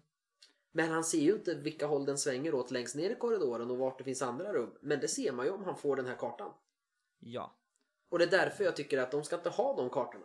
[0.72, 3.78] Men han ser ju inte vilka håll den svänger åt längst ner i korridoren och
[3.78, 4.78] vart det finns andra rum.
[4.80, 6.54] Men det ser man ju om han får den här kartan.
[7.18, 7.56] ja.
[8.08, 10.24] Och det är därför jag tycker att de ska inte ha de kartorna.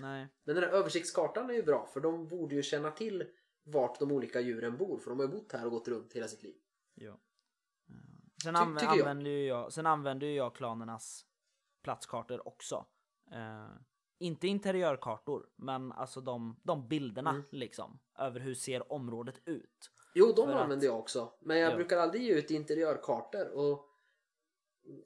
[0.00, 0.28] Nej.
[0.44, 3.24] Men den här översiktskartan är ju bra för de borde ju känna till
[3.62, 4.98] vart de olika djuren bor.
[4.98, 6.54] För de har ju bott här och gått runt hela sitt liv.
[6.94, 7.18] Ja.
[8.42, 9.00] Sen, Ty- anv- tycker jag.
[9.00, 11.26] använder ju jag, sen använder ju jag klanernas
[11.82, 12.86] platskartor också.
[13.32, 13.68] Eh,
[14.18, 17.42] inte interiörkartor, men alltså de, de bilderna Mm.
[17.50, 17.98] liksom.
[18.18, 19.90] Över hur ser området ut.
[20.14, 21.32] Jo, de För att- använder jag också.
[21.40, 21.76] Men jag Ja.
[21.76, 23.86] brukar aldrig ge ut interiörkartor och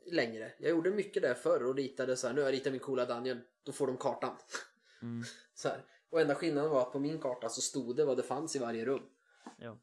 [0.06, 0.52] längre.
[0.58, 2.34] Jag gjorde mycket där förr och ritade så här.
[2.34, 3.40] Nu har jag ritat min coola Daniel.
[3.62, 4.36] Då får de kartan.
[5.02, 5.22] Mm.
[5.54, 5.84] Så här.
[6.10, 8.58] Och enda skillnaden var att på min karta så stod det vad det fanns i
[8.58, 9.02] varje rum.
[9.58, 9.78] Ja.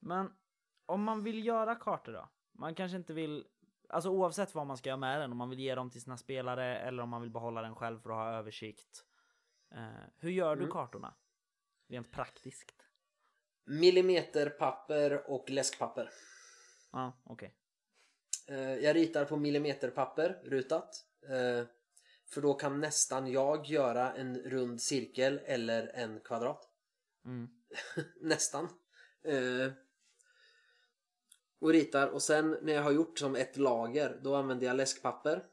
[0.00, 0.32] Men
[0.86, 2.28] om man vill göra kartor då?
[2.52, 3.46] Man kanske inte vill,
[3.94, 6.16] alltså oavsett vad man ska göra med den, om man vill ge dem till sina
[6.16, 9.04] spelare eller om man vill behålla den själv för att ha översikt.
[9.74, 10.72] Eh, hur gör du Mm.
[10.72, 11.14] kartorna?
[11.88, 12.72] Rent praktiskt.
[13.66, 16.10] Millimeterpapper och läskpapper.
[16.92, 17.54] Ja, okej.
[18.48, 21.06] Eh, Jag ritar på millimeterpapper rutat.
[21.28, 21.66] Eh,
[22.26, 26.68] För då kan nästan jag göra en rund cirkel eller en kvadrat.
[27.24, 27.48] Mm.
[28.20, 28.68] nästan.
[31.64, 35.46] Och ritar och sen när jag har gjort som ett lager då använder jag läskpapper.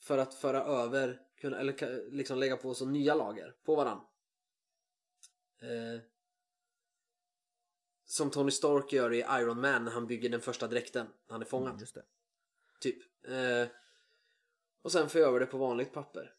[0.00, 4.00] För att föra över, kunna, eller liksom lägga på så nya lager på varann.
[5.62, 6.00] Eh,
[8.04, 11.06] Som Tony Stark gör i Iron Man när han bygger den första dräkten.
[11.28, 11.80] Han är fångad.
[11.80, 12.04] Just det.
[12.80, 12.98] Typ.
[13.24, 13.68] Eh,
[14.82, 16.34] och sen får jag över det på vanligt papper.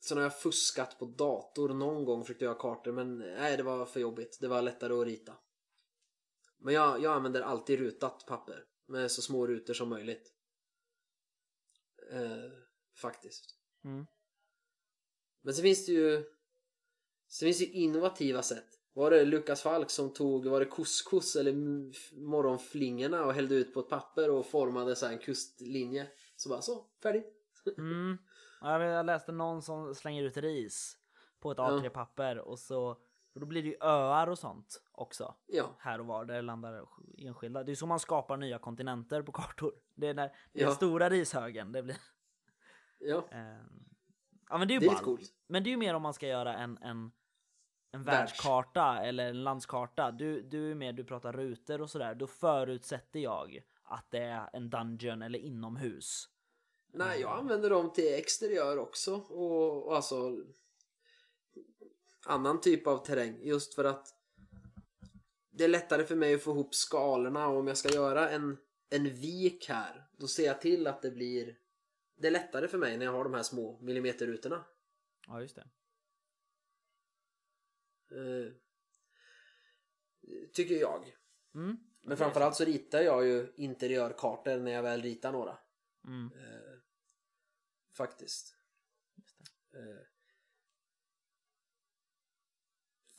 [0.00, 3.86] Sen har jag fuskat på dator någon gång försökte göra kartor men nej det var
[3.86, 4.38] för jobbigt.
[4.40, 5.34] Det var lättare att rita.
[6.64, 8.64] Men jag, jag använder alltid rutat papper.
[8.86, 10.32] Med så små rutor som möjligt.
[12.12, 12.52] Eh,
[12.96, 13.44] faktiskt.
[13.84, 14.06] Mm.
[15.42, 16.24] Men sen finns det ju
[17.28, 18.66] Sen finns det ju innovativa sätt.
[18.92, 21.52] Var det Lukas Falk som tog, var det couscous eller
[22.20, 26.06] morgonflingorna och hällde ut på ett papper och formade så här en kustlinje.
[26.36, 27.32] Så bara så, färdigt.
[27.78, 28.18] Mm.
[28.60, 30.96] Ja, Jag läste någon som slänger ut ris
[31.40, 31.70] på ett Ja.
[31.70, 33.00] A3-papper och så
[33.34, 35.34] och då blir det ju öar och sånt också.
[35.46, 36.86] Ja, Här och var där det landar
[37.18, 37.64] enskilda.
[37.64, 39.72] Det är så man skapar nya kontinenter på kartor.
[39.94, 40.70] Det är när den Ja.
[40.70, 41.96] stora rishögen det blir.
[42.98, 43.24] ja.
[43.30, 43.80] Ehm,
[44.48, 45.32] Ja men det är ju Det är coolt.
[45.46, 47.12] Men det är ju mer om man ska göra en, en,
[47.90, 48.06] en Världs.
[48.06, 50.10] världskarta eller en landskarta.
[50.10, 52.14] Du, du är med, du pratar rutor och sådär.
[52.14, 56.28] Då förutsätter jag att det är en dungeon eller inomhus.
[56.92, 60.36] Nej, jag använder dem till exteriör också och, och alltså
[62.26, 64.08] annan typ av terräng just för att
[65.50, 68.58] det är lättare för mig att få ihop skalorna och om jag ska göra en,
[68.90, 71.58] en vik här då ser jag till att det blir
[72.16, 74.64] det är lättare för mig när jag har de här små millimeterrutorna.
[75.26, 75.68] Ja just det.
[78.10, 78.52] Eh,
[80.52, 81.16] tycker jag.
[81.54, 81.76] Mm.
[82.02, 85.58] Men framförallt så ritar jag ju interiörkartor när jag väl ritar några.
[86.04, 86.32] Mm.
[86.38, 86.78] Eh,
[87.96, 88.56] faktiskt.
[89.74, 90.13] Eh,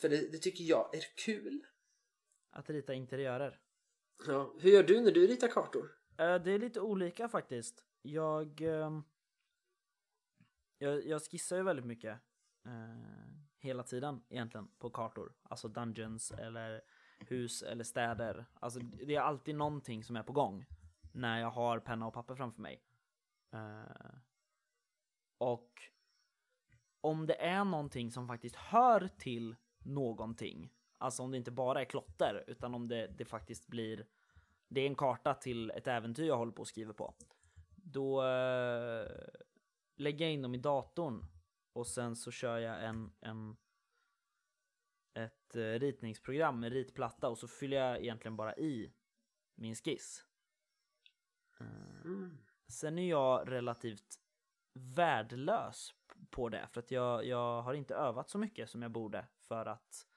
[0.05, 1.65] för det, det tycker jag är kul.
[2.51, 3.59] Att rita interiörer.
[4.27, 4.53] Ja.
[4.59, 5.91] Hur gör du när du ritar kartor?
[6.17, 7.85] Eh, Det är lite olika faktiskt.
[8.01, 9.03] Jag, ehm,
[10.77, 12.19] jag, jag skissar ju väldigt mycket
[12.65, 15.33] eh, hela tiden egentligen på kartor.
[15.43, 16.81] Alltså dungeons eller
[17.19, 18.45] hus eller städer.
[18.53, 20.65] Alltså det är alltid någonting som är på gång
[21.11, 22.83] när jag har penna och papper framför mig.
[23.53, 24.15] Eh,
[25.37, 25.81] och
[27.01, 29.55] om det är någonting som faktiskt hör till
[29.86, 34.05] någonting, alltså om det inte bara är klotter, utan om det, det faktiskt blir,
[34.67, 37.13] det är en karta till ett äventyr jag håller på att skriva på,
[37.75, 39.07] då eh,
[39.95, 41.25] lägger jag in dem i datorn
[41.73, 43.57] och sen så kör jag en, en
[45.13, 48.93] ett eh, ritningsprogram med ritplatta och så fyller jag egentligen bara i
[49.55, 50.25] min skiss.
[51.59, 52.38] Eh, Mm.
[52.67, 54.19] Sen är jag relativt
[54.73, 55.93] värdelös
[56.29, 59.65] på det för att jag, jag har inte övat så mycket som jag borde för
[59.65, 60.07] att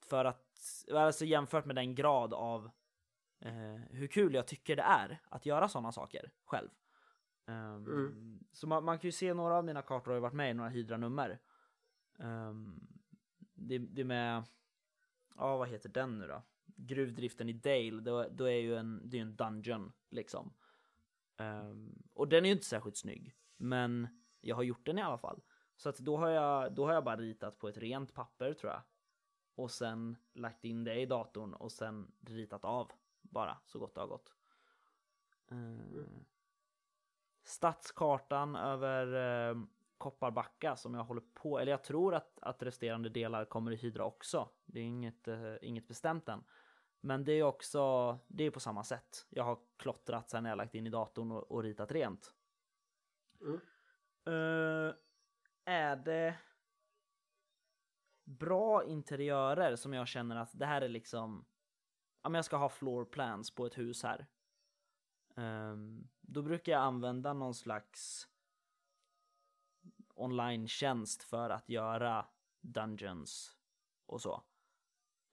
[0.00, 0.64] för att,
[0.94, 2.70] alltså jämfört med den grad av
[3.40, 6.68] eh, hur kul jag tycker det är att göra sådana saker själv.
[7.46, 8.44] Ehm, Mm.
[8.52, 10.54] Så man, man kan ju se några av mina kartor har ju varit med i
[10.54, 11.38] några hydranummer.
[12.18, 12.88] Um,
[13.54, 14.44] det, det är med,
[15.36, 16.42] ja vad heter den nu då?
[16.76, 20.52] Gruvdriften i Dale, då, då är ju en, det är en dungeon liksom.
[21.36, 24.08] Ehm, och den är ju inte särskilt snygg, men
[24.40, 25.42] jag har gjort den i alla fall.
[25.82, 28.72] Så att då har jag, då har jag bara ritat på ett rent papper tror
[28.72, 28.82] jag.
[29.54, 34.00] Och sen lagt in det i datorn och sen ritat av bara så gott det
[34.00, 34.34] har gått.
[35.50, 36.24] Ehm,
[37.44, 39.14] stadskartan över
[39.50, 39.62] eh,
[39.98, 44.04] Kopparbacka som jag håller på, eller jag tror att, att resterande delar kommer i Hydra
[44.04, 44.48] också.
[44.64, 46.44] Det är inget, eh, inget bestämt än.
[47.00, 49.26] Men det är också, det är på samma sätt.
[49.28, 52.34] Jag har klottrat sen jag lagt in i datorn och, och ritat rent.
[53.40, 53.60] Mm.
[54.24, 54.94] Eh,
[55.64, 56.38] är det
[58.24, 61.44] bra interiörer som jag känner att det här är liksom,
[62.22, 64.26] ja men jag ska ha floor plans på ett hus här.
[65.36, 68.28] Ehm, då brukar jag använda någon slags
[70.14, 72.26] online-tjänst för att göra
[72.60, 73.56] dungeons
[74.06, 74.42] och så.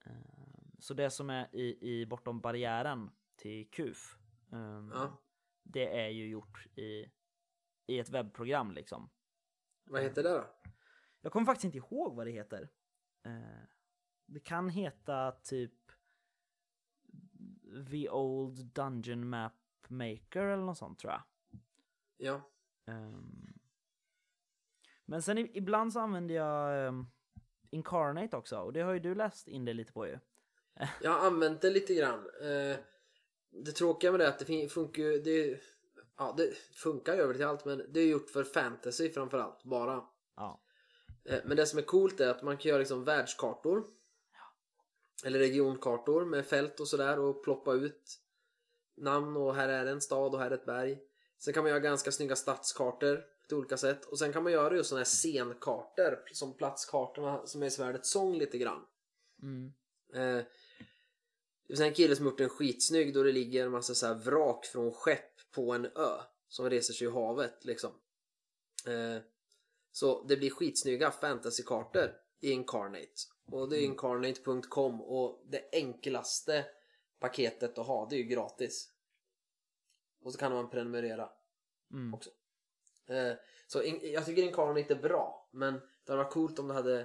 [0.04, 4.18] Ehm, så det som är i, i Bortom barriären till KUF,
[4.52, 5.22] ehm, Ja.
[5.62, 7.10] det är ju gjort i,
[7.86, 9.10] i ett webbprogram liksom.
[9.90, 10.44] Vad heter det då?
[11.20, 12.68] Jag kommer faktiskt inte ihåg vad det heter.
[13.24, 13.62] Eh,
[14.26, 15.72] det kan heta typ
[17.90, 19.52] The Old Dungeon Map
[19.88, 21.22] Maker eller något sånt tror jag.
[22.16, 22.40] Ja.
[22.86, 23.52] Ehm,
[25.04, 27.06] men sen ibland så använder jag ehm,
[27.70, 30.18] Incarnate också och det har ju du läst in det lite på ju.
[31.02, 32.30] Jag har använt det lite grann.
[32.40, 32.76] Eh,
[33.50, 35.58] det tråkiga med det är att det funkar ju...
[36.20, 40.04] Ja, det funkar ju över till allt men det är gjort för fantasy framförallt bara.
[40.36, 40.60] Ja.
[41.24, 43.84] Eh, Men det som är coolt är att man kan göra liksom världskartor.
[45.24, 48.20] Eller regionkartor med fält och sådär och ploppa ut
[48.96, 50.98] namn och här är en stad och här är ett berg.
[51.38, 54.04] Sen kan man göra ganska snygga stadskartor på olika sätt.
[54.04, 58.10] Och sen kan man göra just sådana här scenkartor som platskartorna som är i Svärdets
[58.10, 58.86] sång lite grann.
[59.42, 59.72] Mm.
[60.14, 60.44] Eh,
[61.70, 64.14] det finns en kille som gjort en skitsnygg då det ligger en massa så här
[64.14, 67.90] vrak från skepp på en ö som reser sig i havet liksom.
[68.86, 69.22] Eh,
[69.92, 73.12] så det blir skitsnygga fantasykartor i Incarnate.
[73.46, 76.66] Och det är incarnate.com och det enklaste
[77.18, 78.92] paketet att ha det är ju gratis.
[80.22, 81.30] Och så kan man prenumerera
[81.92, 82.14] Mm.
[82.14, 82.30] också.
[83.06, 83.32] Eh,
[83.66, 87.00] så in, jag tycker Incarnate är bra men det hade varit coolt om det hade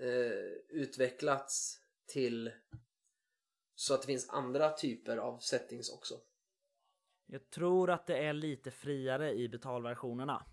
[0.00, 2.52] eh, utvecklats till
[3.74, 6.14] så att det finns andra typer av settings också.
[7.26, 10.46] Jag tror att det är lite friare i betalversionerna.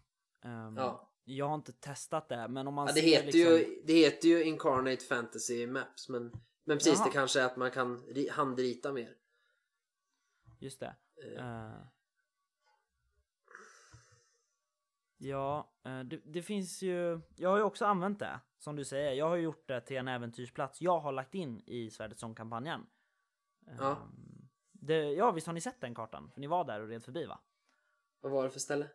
[0.43, 1.07] Ehm, Ja.
[1.23, 3.41] Jag har inte testat det, men om man Ja, det, ser heter liksom...
[3.41, 6.31] ju, det heter ju Incarnate Fantasy Maps men,
[6.63, 7.05] men precis Jaha.
[7.05, 9.15] det kanske är att man kan ri, handrita mer.
[10.59, 10.95] Just det.
[11.37, 11.73] Eh, Eh.
[15.17, 17.21] Ja, eh, det, det finns ju...
[17.35, 19.11] Jag har ju också använt det, som du säger.
[19.11, 22.85] Jag har gjort det till en äventyrsplats jag har lagt in i Svärdets sång-kampanjen.
[23.65, 23.91] Ja.
[23.91, 26.31] Ehm, Det, ja, visst har ni sett den kartan?
[26.33, 27.39] För ni var där och red förbi va?
[28.21, 28.89] vad var det för ställe?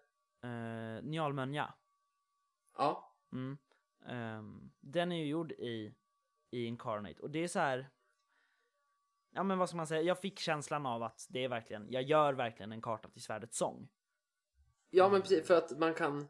[0.45, 1.75] Uh, Njalmönja.
[2.79, 3.17] Ja.
[3.33, 3.59] Mm.
[4.07, 5.95] Ehm, den är ju gjord i,
[6.51, 7.91] i Incarnate och det är så här.
[9.31, 12.03] Ja men vad ska man säga, jag fick känslan av att det är verkligen, jag
[12.03, 13.89] gör verkligen en karta till Svärdets sång.
[14.91, 16.29] Ja men precis för att man kan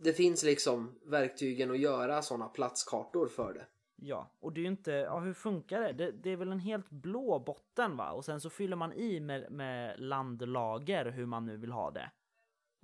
[0.00, 3.66] Det finns liksom verktygen att göra sådana platskartor för det.
[3.96, 5.92] Ja, och det är ju inte, ja hur funkar det?
[5.92, 6.12] det?
[6.12, 8.12] Det är väl en helt blå botten va?
[8.12, 12.10] Och sen så fyller man i med, med landlager hur man nu vill ha det.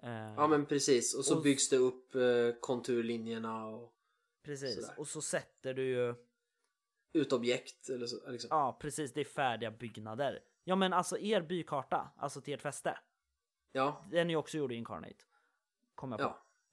[0.03, 2.21] Eh, Ja men precis och så Och- byggs det upp eh,
[2.61, 3.95] konturlinjerna och
[4.43, 4.99] precis, sådär.
[5.01, 6.15] och så sätter du ju,
[7.13, 8.31] ut objekt eller så.
[8.31, 8.49] Liksom.
[8.51, 10.41] ja precis, det är färdiga byggnader.
[10.65, 12.99] Ja men alltså er bykarta, alltså till ert fäste.
[13.73, 15.25] Ja, Den är ju också gjord i Incarnate.
[15.95, 16.25] Kom jag på.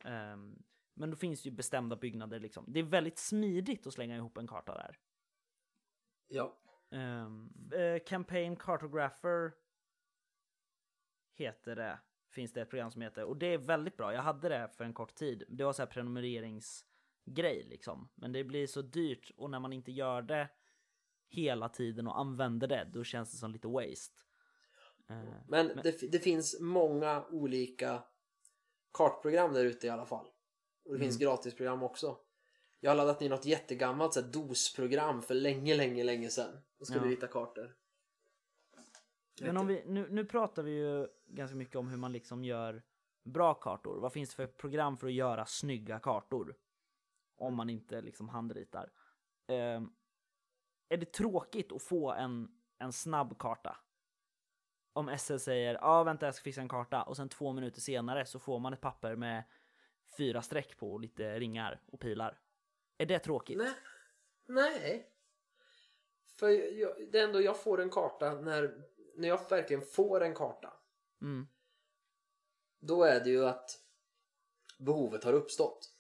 [0.04, 0.64] ja, Ehm,
[1.00, 2.66] men då finns det ju bestämda byggnader liksom.
[2.68, 4.98] Det är väldigt smidigt att slänga ihop en karta där.
[6.28, 6.56] ja.
[6.92, 7.54] Um,
[8.06, 9.52] campaign Cartographer
[11.34, 12.00] heter det.
[12.30, 14.14] Finns det ett program som heter och det är väldigt bra.
[14.14, 15.44] Jag hade det för en kort tid.
[15.50, 18.10] Det var så här prenumereringsgrej liksom.
[18.16, 20.50] Men det blir så dyrt och när man inte gör det
[21.30, 24.20] hela tiden och använder det, då känns det som lite waste.
[25.10, 25.16] Eh,
[25.48, 25.80] men, men...
[25.84, 28.04] Det, det, finns många olika
[28.94, 30.28] kartprogram där ute i alla fall.
[30.90, 31.08] Och det mm.
[31.08, 32.18] finns gratisprogram också.
[32.80, 36.62] Jag har laddat ner något jättegammalt så här, DOS-program för länge, länge, länge sedan.
[36.80, 37.12] Och skulle ja.
[37.12, 37.76] rita kartor.
[39.42, 42.84] Men om vi, nu, nu pratar vi ju ganska mycket om hur man liksom gör
[43.24, 44.00] bra kartor.
[44.00, 46.56] Vad finns det för program för att göra snygga kartor?
[47.38, 48.92] Om man inte liksom handritar.
[49.48, 49.82] Eh,
[50.90, 53.78] är det tråkigt att få en, en snabb karta?
[54.94, 57.82] Om SL säger ja ah, vänta jag ska fixa en karta och sen två minuter
[57.82, 59.44] senare så får man ett papper med
[60.18, 62.42] fyra streck på och lite ringar och pilar.
[62.98, 63.58] Är det tråkigt?
[63.58, 63.74] Nej.
[64.46, 65.12] Nej.
[66.40, 68.84] För jag, det är ändå jag får en karta när,
[69.16, 70.74] när jag verkligen får en karta.
[71.22, 71.48] Mm.
[72.80, 73.84] Då är det ju att
[74.78, 75.94] behovet har uppstått.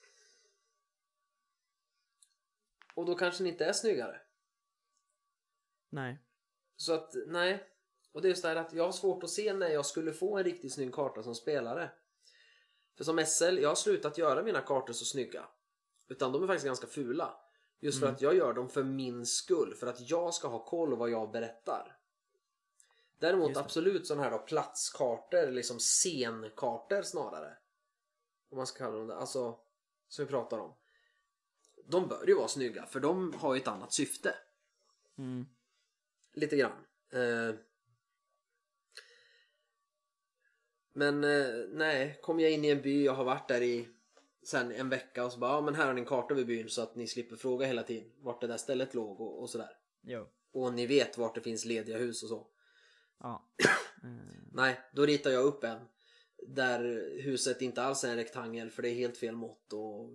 [2.93, 4.21] Och då kanske den inte är snyggare.
[5.89, 6.17] Nej.
[6.75, 7.63] Så att, nej.
[8.11, 10.13] Och det är just det här att jag har svårt att se när jag skulle
[10.13, 11.91] få en riktigt snygg karta som spelare.
[12.99, 15.45] För som SL, jag har slutat göra mina kartor så snygga.
[16.07, 17.33] Utan de är faktiskt ganska fula.
[17.79, 18.07] Just mm.
[18.07, 19.75] för att jag gör dem för min skull.
[19.75, 21.97] För att jag ska ha koll vad jag berättar.
[23.19, 27.57] Däremot absolut sådana här då platskartor, liksom scenkartor snarare.
[28.49, 29.15] Om man ska kalla dem det.
[29.15, 29.59] Alltså,
[30.07, 30.75] som vi pratar om.
[31.85, 34.35] De bör ju vara snygga för de har ju ett annat syfte.
[35.17, 35.45] Mm.
[36.33, 36.85] Lite grann.
[37.11, 37.55] Eh,
[40.93, 43.87] men eh, nej, kom jag in i en by, jag har varit där i
[44.43, 46.69] sen en vecka och så bara, ja men här har ni en karta över byn
[46.69, 49.77] så att ni slipper fråga hela tiden vart det där stället låg och, och sådär.
[50.01, 50.27] Jo.
[50.51, 52.47] Och ni vet vart det finns lediga hus och så.
[53.19, 53.49] Ja.
[54.03, 54.19] Mm.
[54.51, 55.79] Nej, då ritar jag upp en.
[56.47, 56.79] Där
[57.21, 60.09] huset inte alls är en rektangel för det är helt fel mått och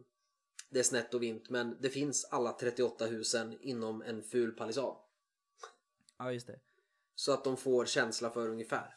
[0.70, 4.96] det är snett och vint men det finns alla 38 husen inom en ful palissad.
[6.18, 6.60] Ja, just det.
[7.14, 8.96] Så att de får känsla för ungefär.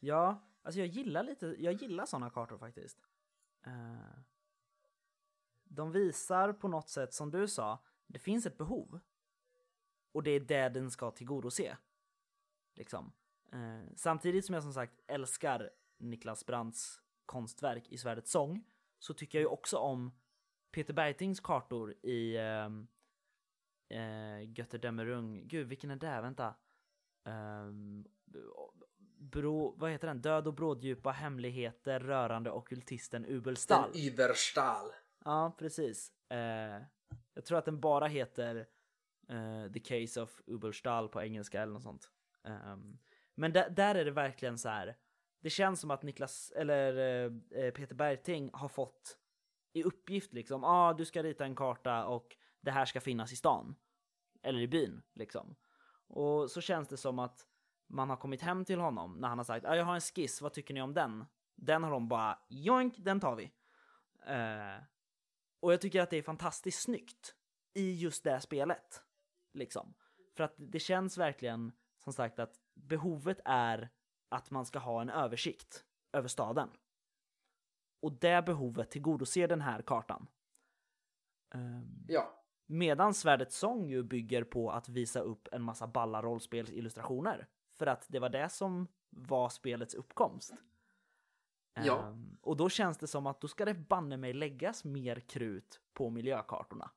[0.00, 2.98] Ja, alltså jag gillar lite, jag gillar sådana kartor faktiskt.
[3.66, 4.20] Eh,
[5.64, 9.00] de visar på något sätt, som du sa, det finns ett behov.
[10.12, 11.76] Och det är det den ska tillgodose.
[12.74, 13.12] Liksom.
[13.52, 18.64] Eh, samtidigt som jag som sagt älskar Niklas Brandts konstverk i Svärdets sång,
[18.98, 20.12] så tycker jag ju också om
[20.70, 22.88] Peter Bergtings kartor i ehm,
[23.88, 25.48] eh, um, Götterdämmerung.
[25.48, 26.20] Gud, vilken är det?
[26.20, 26.54] Vänta.
[27.24, 28.06] Um,
[29.30, 30.20] bro, vad heter den?
[30.20, 33.90] Död och bråddjupa hemligheter rörande okultisten Ubelstall.
[33.92, 34.92] Den Überstall.
[35.24, 36.12] Ja, precis.
[36.32, 36.84] Uh,
[37.34, 38.66] jag tror att den bara heter
[39.30, 42.10] uh, The Case of Ubelstall på engelska eller något sånt.
[42.42, 42.98] Um,
[43.34, 44.96] men där är det verkligen så här.
[45.40, 49.16] Det känns som att Niklas, eller uh, Peter Bergting har fått
[49.72, 53.32] i uppgift liksom, ja ah, du ska rita en karta och det här ska finnas
[53.32, 53.74] i stan.
[54.42, 55.56] Eller i byn liksom.
[56.06, 57.46] Och så känns det som att
[57.90, 60.42] man har kommit hem till honom när han har sagt ah, jag har en skiss,
[60.42, 61.24] vad tycker ni om den?
[61.56, 63.44] Den har de bara joink, den tar vi.
[64.28, 64.84] Uh,
[65.60, 67.34] och jag tycker att det är fantastiskt snyggt
[67.74, 69.02] i just det spelet.
[69.52, 69.94] Liksom.
[70.36, 73.90] För att det känns verkligen som sagt att behovet är
[74.28, 76.70] att man ska ha en översikt över staden.
[78.02, 80.26] Och det behovet tillgodoser den här kartan.
[81.54, 82.44] Um, ja.
[82.66, 87.48] Medan Svärdets sång ju bygger på att visa upp en massa balla rollspelsillustrationer.
[87.80, 90.52] För att det var det som var spelets uppkomst.
[91.74, 92.08] Ja.
[92.08, 95.80] Um, och då känns det som att då ska det banne mig läggas mer krut
[95.92, 96.90] på miljökartorna.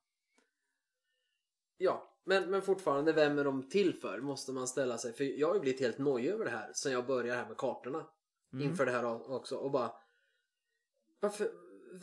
[1.78, 4.22] Ja, men, men fortfarande, vem är de till för?
[4.22, 5.14] Måste man ställa sig.
[5.14, 7.58] För jag har ju blivit helt nojig över det här sen jag började här med
[7.58, 8.08] kartorna.
[8.54, 8.66] Mm.
[8.66, 9.58] Inför det här också.
[9.58, 9.96] Och bara...
[11.20, 11.52] Varför,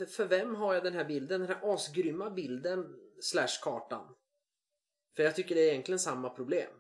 [0.07, 1.41] för vem har jag den här bilden?
[1.41, 4.15] Den här asgrymma bilden slash kartan.
[5.17, 6.71] För jag tycker det är egentligen samma problem.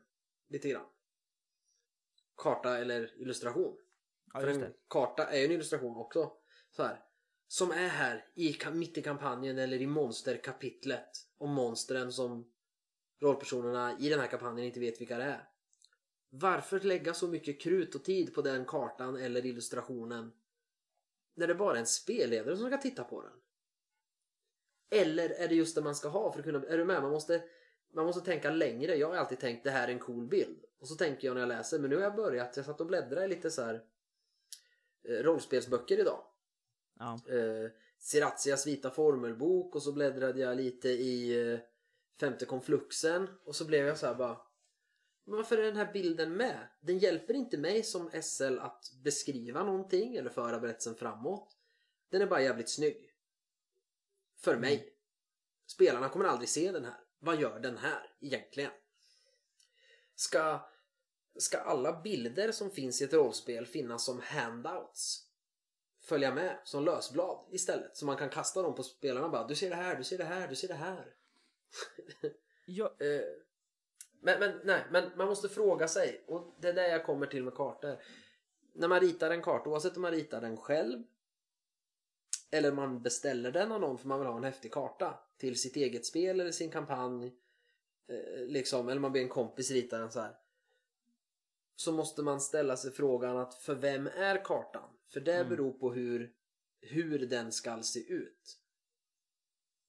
[0.48, 0.86] Lite grann.
[2.40, 3.76] Karta eller illustration.
[4.32, 6.32] Ja, för en karta är ju en illustration också.
[6.70, 7.04] Så här.
[7.48, 11.08] Som är här i, mitt i kampanjen eller i monsterkapitlet.
[11.38, 12.52] Om monstren som
[13.20, 15.48] rollpersonerna i den här kampanjen inte vet vilka det är.
[16.30, 20.32] Varför lägga så mycket krut och tid på den kartan eller illustrationen
[21.34, 23.32] när det bara är en spelledare som ska titta på den?
[24.90, 26.66] Eller är det just det man ska ha för att kunna...
[26.66, 27.02] Är du med?
[27.02, 27.42] Man måste,
[27.94, 28.96] man måste tänka längre.
[28.96, 30.64] Jag har alltid tänkt det här är en cool bild.
[30.80, 31.78] Och så tänker jag när jag läser.
[31.78, 32.56] Men nu har jag börjat.
[32.56, 33.84] Jag satt och bläddrade i lite så här
[35.08, 36.24] eh, rollspelsböcker idag.
[36.98, 37.20] Ja.
[37.28, 41.60] Eh, Sirazias vita formelbok och så bläddrade jag lite i eh,
[42.20, 44.40] femte konfluxen och så blev jag så här bara
[45.24, 46.68] Men varför är den här bilden med?
[46.80, 51.56] Den hjälper inte mig som SL att beskriva någonting eller föra berättelsen framåt.
[52.10, 53.14] Den är bara jävligt snygg.
[54.36, 54.94] För mig.
[55.66, 57.00] Spelarna kommer aldrig se den här.
[57.18, 58.70] Vad gör den här egentligen?
[60.20, 60.60] Ska,
[61.38, 65.26] ska alla bilder som finns i ett rollspel finnas som handouts?
[66.02, 67.96] Följa med som lösblad istället.
[67.96, 69.46] Så man kan kasta dem på spelarna bara.
[69.46, 71.14] Du ser det här, du ser det här, du ser det här.
[72.66, 73.22] Ja, Eh,
[74.20, 77.44] men, men, nej, men man måste fråga sig och det är där jag kommer till
[77.44, 78.02] med kartor.
[78.72, 81.02] När man ritar en karta, oavsett om man ritar den själv
[82.50, 85.76] eller man beställer den av någon för man vill ha en häftig karta till sitt
[85.76, 87.34] eget spel eller sin kampanj
[88.46, 90.36] liksom, eller man ber en kompis rita den så här
[91.76, 94.90] så måste man ställa sig frågan att för vem är kartan?
[95.12, 95.48] För det Mm.
[95.48, 96.32] beror på hur,
[96.80, 98.58] hur den ska se ut.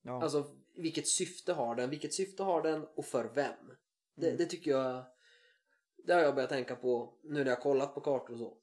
[0.01, 0.23] ja.
[0.23, 1.89] Alltså vilket syfte har den?
[1.89, 3.71] Vilket syfte har den och för vem?
[4.15, 4.37] Det, Mm.
[4.37, 5.05] det tycker jag
[6.05, 8.57] Det har jag börjat tänka på nu när jag kollat på kartor och så.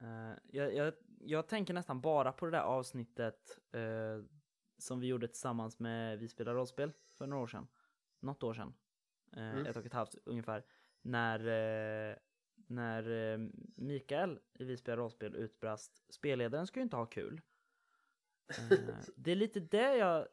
[0.00, 4.24] Eh, jag, jag, jag tänker nästan bara på det där avsnittet eh,
[4.78, 7.66] som vi gjorde tillsammans med Vi spelar rollspel för några år sedan.
[8.20, 8.74] Något år sedan.
[9.36, 9.66] Eh, Mm.
[9.66, 10.64] Ett och ett halvt ungefär.
[11.02, 11.38] När,
[12.10, 12.16] eh,
[12.66, 13.38] när eh,
[13.76, 17.40] Mikael i Vi spelar rollspel utbrast spelledaren ska ju inte ha kul.
[19.16, 20.28] Det är lite det jag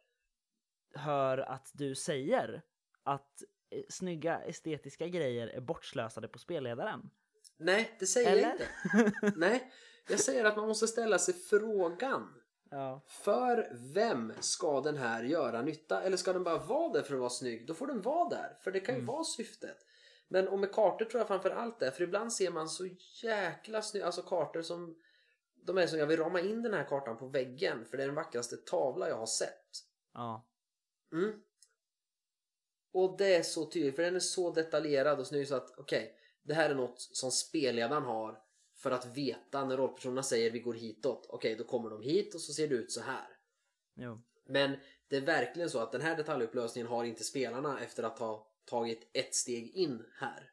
[0.94, 2.62] hör att du säger.
[3.04, 3.44] Att
[3.90, 7.10] snygga estetiska grejer är bortslösade på spelledaren.
[7.58, 8.52] Nej, det säger jag Eller?
[8.52, 9.34] inte.
[9.40, 9.72] Nej,
[10.10, 12.41] jag säger att man måste ställa sig frågan.
[12.72, 13.02] Ja.
[13.08, 16.04] För vem ska den här göra nytta?
[16.04, 17.68] Eller ska den bara vara där för att vara snygg?
[17.68, 19.14] Då får den vara där, för det kan ju Mm.
[19.14, 19.78] vara syftet.
[20.28, 22.88] Men och med kartor tror jag framför allt det, för ibland ser man så
[23.24, 24.98] jäkla snygga, alltså kartor som
[25.56, 28.08] de är som jag vill rama in den här kartan på väggen för det är
[28.08, 29.70] den vackraste tavla jag har sett.
[30.14, 30.48] Ja.
[31.14, 31.42] Mm.
[32.94, 36.16] Och det är så tydligt för den är så detaljerad och snygg så att okej,
[36.44, 38.44] det här är något som spelledaren har
[38.82, 41.26] för att veta när rollpersonerna säger vi går hitåt.
[41.30, 43.28] Okej, då kommer de hit och så ser det ut så här.
[43.96, 44.22] Jo.
[44.46, 44.78] Men
[45.08, 49.10] det är verkligen så att den här detaljupplösningen har inte spelarna efter att ha tagit
[49.14, 50.52] ett steg in här.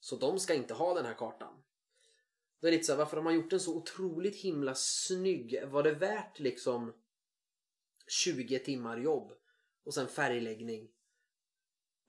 [0.00, 1.62] Så de ska inte ha den här kartan.
[2.60, 5.66] Det är lite så här, varför har man gjort den så otroligt himla snygg?
[5.66, 6.92] Var det värt liksom
[8.06, 9.32] 20 timmar jobb
[9.84, 10.90] och sen färgläggning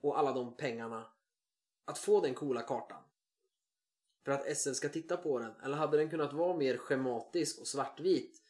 [0.00, 1.12] och alla de pengarna
[1.84, 3.02] att få den coola kartan?
[4.26, 5.52] För att SL ska titta på den?
[5.62, 8.42] Eller hade den kunnat vara mer schematisk och svartvit?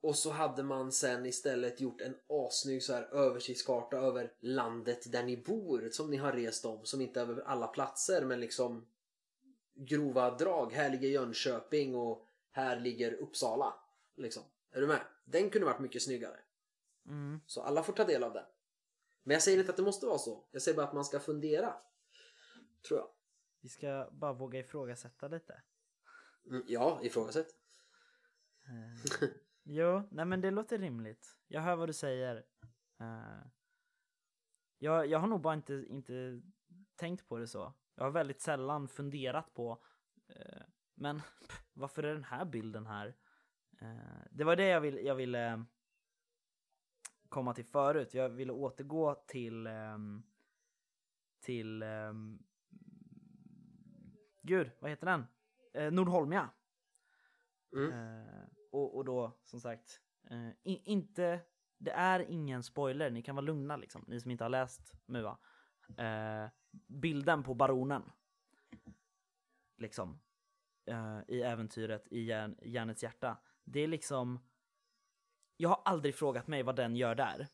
[0.00, 5.22] Och så hade man sen istället gjort en asnygg så här översiktskarta över landet där
[5.22, 6.84] ni bor som ni har rest om.
[6.84, 8.86] Som inte är över alla platser men liksom
[9.74, 10.72] grova drag.
[10.72, 13.74] Här ligger Jönköping och här ligger Uppsala.
[14.16, 14.42] Liksom.
[14.72, 15.00] Är du med?
[15.24, 16.40] Den kunde varit mycket snyggare.
[17.06, 17.40] Mm.
[17.46, 18.44] Så alla får ta del av den.
[19.22, 20.44] Men jag säger inte att det måste vara så.
[20.50, 21.74] Jag säger bara att man ska fundera.
[22.88, 23.08] Tror jag.
[23.62, 25.62] Vi ska bara våga ifrågasätta lite.
[26.46, 27.46] Mm, ja, ifrågasätt.
[28.66, 29.28] Eh,
[29.62, 31.36] jo, nej men det låter rimligt.
[31.48, 32.44] Jag hör vad du säger.
[33.00, 33.46] Eh,
[34.78, 36.42] jag, jag har nog bara inte, inte
[36.96, 37.74] tänkt på det så.
[37.94, 39.82] Jag har väldigt sällan funderat på
[40.28, 40.62] eh,
[40.94, 43.16] men pff, varför är den här bilden här?
[44.30, 45.64] Det var det jag, vill, jag ville
[47.28, 48.14] komma till förut.
[48.14, 50.22] Jag ville återgå till ehm,
[51.40, 52.38] till ehm,
[54.42, 55.26] Gud, vad heter den?
[55.74, 56.50] Eh, Nordholmia.
[57.76, 57.92] Mm.
[57.92, 61.40] Eh, och, och då som sagt, eh, i, inte,
[61.78, 65.38] det är ingen spoiler, ni kan vara lugna liksom, ni som inte har läst MUA.
[65.98, 66.50] Eh,
[66.86, 68.02] bilden på baronen.
[69.76, 70.20] Liksom.
[70.86, 73.38] Eh, I äventyret i järn, järnets hjärta.
[73.64, 74.40] Det är liksom,
[75.56, 77.48] jag har aldrig frågat mig vad den gör där.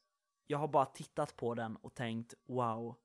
[0.46, 2.96] Jag har bara tittat på den och tänkt wow.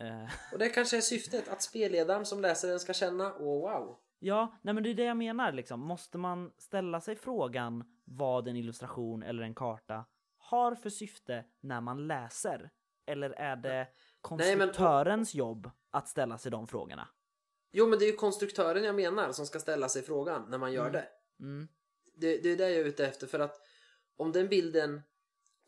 [0.00, 1.48] Eh, Och det kanske är syftet.
[1.48, 3.96] Att spelledaren som läser den ska känna åh wow.
[4.18, 5.80] Ja, nej men det är det jag menar liksom.
[5.80, 10.04] Måste man ställa sig frågan vad en illustration eller en karta
[10.38, 12.70] har för syfte när man läser?
[13.06, 13.88] Eller är det Nej, men-
[14.20, 17.08] konstruktörens jobb att ställa sig de frågorna?
[17.72, 20.72] Jo men det är ju konstruktören jag menar som ska ställa sig frågan när man
[20.72, 20.92] gör Mm.
[20.92, 21.08] det.
[21.40, 21.68] Mm,
[22.14, 22.38] det.
[22.42, 23.56] Det är det jag är ute efter för att
[24.16, 25.00] om den bilden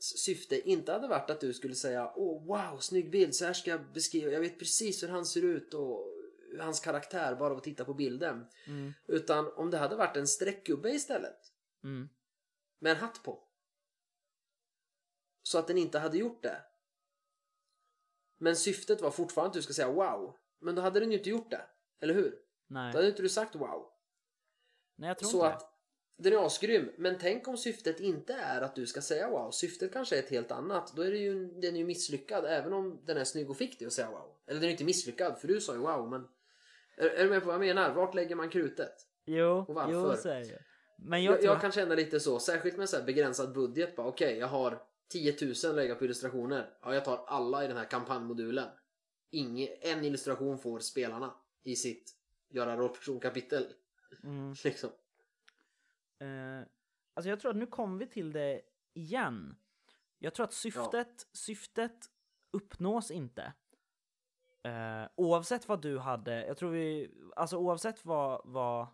[0.03, 3.71] syfte inte hade varit att du skulle säga åh wow snygg bild så här ska
[3.71, 6.09] jag beskriva jag vet precis hur han ser ut och
[6.61, 8.47] hans karaktär bara av att titta på bilden.
[8.67, 11.53] mm, Utan om det hade varit en streckgubbe istället
[11.85, 12.09] mm,
[12.79, 13.49] med en hatt på.
[15.43, 16.65] Så att den inte hade gjort det.
[18.39, 20.37] Men syftet var fortfarande att du ska säga wow.
[20.59, 21.67] Men då hade den ju inte gjort det.
[22.01, 22.39] Eller hur?
[22.67, 22.93] nej.
[22.93, 23.93] Då hade inte du sagt wow.
[24.97, 25.72] nej, jag tror Så inte att
[26.23, 29.51] Den är asgrym, men tänk om syftet inte är att du ska säga wow.
[29.51, 30.93] Syftet kanske är ett helt annat.
[30.97, 33.79] Då är det ju, den är ju misslyckad även om den är snygg och fick
[33.79, 34.35] dig att säga wow.
[34.47, 36.29] Eller den är inte misslyckad för du sa ju wow men...
[36.97, 37.95] Är, är du med på vad jag menar?
[37.95, 38.93] Vart lägger man krutet?
[39.25, 39.93] Jo, Och varför?
[39.93, 40.63] jo så är det.
[40.99, 43.95] Men jag, Jag, jag kan känna lite så, särskilt med så här begränsad budget.
[43.97, 46.71] Okej, jag har 10 000 att lägga på illustrationer.
[46.83, 48.69] Ja, jag tar alla i den här kampanjmodulen.
[49.31, 52.15] Inge, en illustration får spelarna i sitt
[52.51, 53.67] göra rollpersonkapitel.
[54.25, 54.55] Mm.
[54.65, 54.91] Liksom.
[56.23, 56.67] Eh,
[57.15, 58.61] alltså jag tror att nu kommer vi till det
[58.95, 59.57] igen.
[60.19, 62.07] Jag tror att syftet, syftet
[62.51, 63.53] uppnås inte.
[64.65, 68.87] Eh, oavsett vad du hade, jag tror vi, alltså oavsett vad, vad,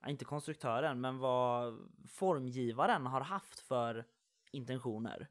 [0.00, 4.06] ja, inte konstruktören, men vad formgivaren har haft för
[4.50, 5.28] intentioner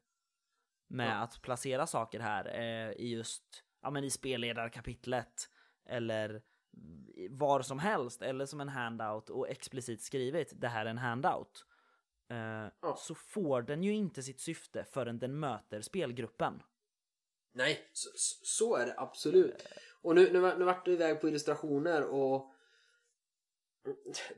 [0.87, 1.13] med Ja.
[1.15, 5.49] att placera saker här eh, i just, ja men i spelledarkapitlet
[5.85, 6.41] eller
[7.30, 11.65] var som helst eller som en handout och explicit skrivit det här är en handout.
[12.30, 12.95] Eh, Ja.
[12.97, 16.61] Så får den ju inte sitt syfte förrän den möter spelgruppen.
[17.53, 18.09] Nej, så,
[18.43, 19.65] så- är det absolut.
[20.01, 22.53] Och nu, nu, nu vart du iväg på illustrationer och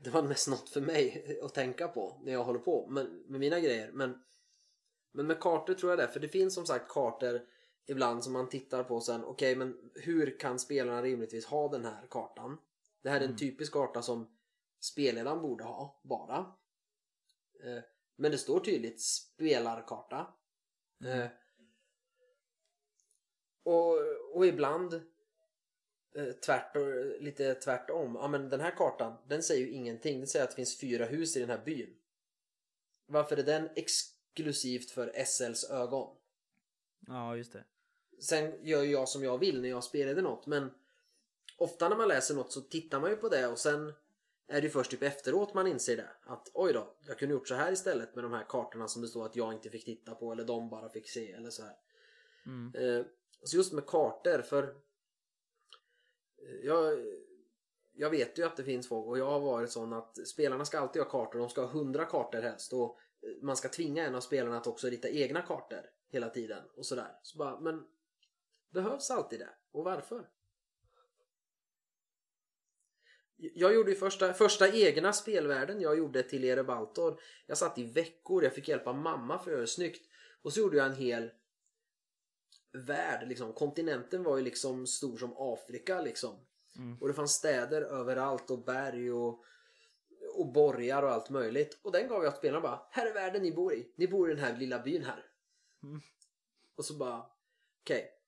[0.02, 3.40] det var mest något för mig att tänka på när jag håller på med, med
[3.40, 3.92] mina grejer.
[3.92, 4.22] Men,
[5.12, 7.40] men med kartor tror jag det, för det finns som sagt kartor
[7.86, 9.24] ibland som man tittar på sen.
[9.24, 12.58] Okej, men hur kan spelarna rimligtvis ha den här kartan?
[13.02, 13.38] Det här är en Mm.
[13.38, 14.36] typisk karta som
[14.80, 16.36] spelledaren borde ha, bara.
[17.64, 17.82] Eh,
[18.16, 20.34] Men det står tydligt spelarkarta.
[21.04, 21.26] Eh,
[23.62, 23.98] och,
[24.34, 24.94] och ibland
[26.14, 26.76] eh, tvärt,
[27.20, 28.14] lite tvärtom.
[28.14, 30.18] Ja men den här kartan, den säger ju ingenting.
[30.18, 31.96] Den säger att det finns fyra hus i den här byn.
[33.06, 36.16] Varför är den exklusivt för SLs ögon?
[37.06, 37.64] Ja, just det.
[38.22, 40.70] Sen gör ju jag som jag vill när jag spelade något men
[41.56, 43.92] ofta när man läser något så tittar man ju på det och sen
[44.48, 46.08] är det ju först typ efteråt man inser det.
[46.24, 49.08] Att oj då, jag kunde gjort så här istället med de här kartorna som det
[49.08, 51.76] står att jag inte fick titta på eller de bara fick se eller så här.
[52.46, 52.74] Mm.
[52.74, 53.06] Eh,
[53.42, 56.98] så just med kartor för eh, jag,
[57.92, 60.78] jag vet ju att det finns folk och jag har varit sån att spelarna ska
[60.78, 61.38] alltid ha kartor.
[61.38, 64.66] De ska ha hundra kartor helst och eh, man ska tvinga en av spelarna att
[64.66, 67.18] också rita egna kartor hela tiden och sådär.
[67.22, 67.84] Så bara, men
[68.72, 69.50] behövs alltid det?
[69.72, 70.28] Och varför?
[73.36, 77.20] Jag gjorde ju första, första egna spelvärlden jag gjorde till Erebaltor.
[77.46, 80.08] Jag satt i veckor, jag fick hjälpa mamma för att göra det snyggt.
[80.42, 81.30] Och så gjorde jag en hel
[82.72, 83.52] värld liksom.
[83.52, 86.46] Kontinenten var ju liksom stor som Afrika liksom.
[86.76, 86.98] Mm.
[87.00, 89.44] Och det fanns städer överallt och berg och,
[90.34, 91.78] och borgar och allt möjligt.
[91.82, 92.80] Och den gav jag till spelarna bara.
[92.90, 93.92] Här är världen ni bor i.
[93.96, 95.26] Ni bor i den här lilla byn här.
[95.82, 96.00] Mm.
[96.74, 97.26] Och så bara.
[97.82, 98.21] Okej.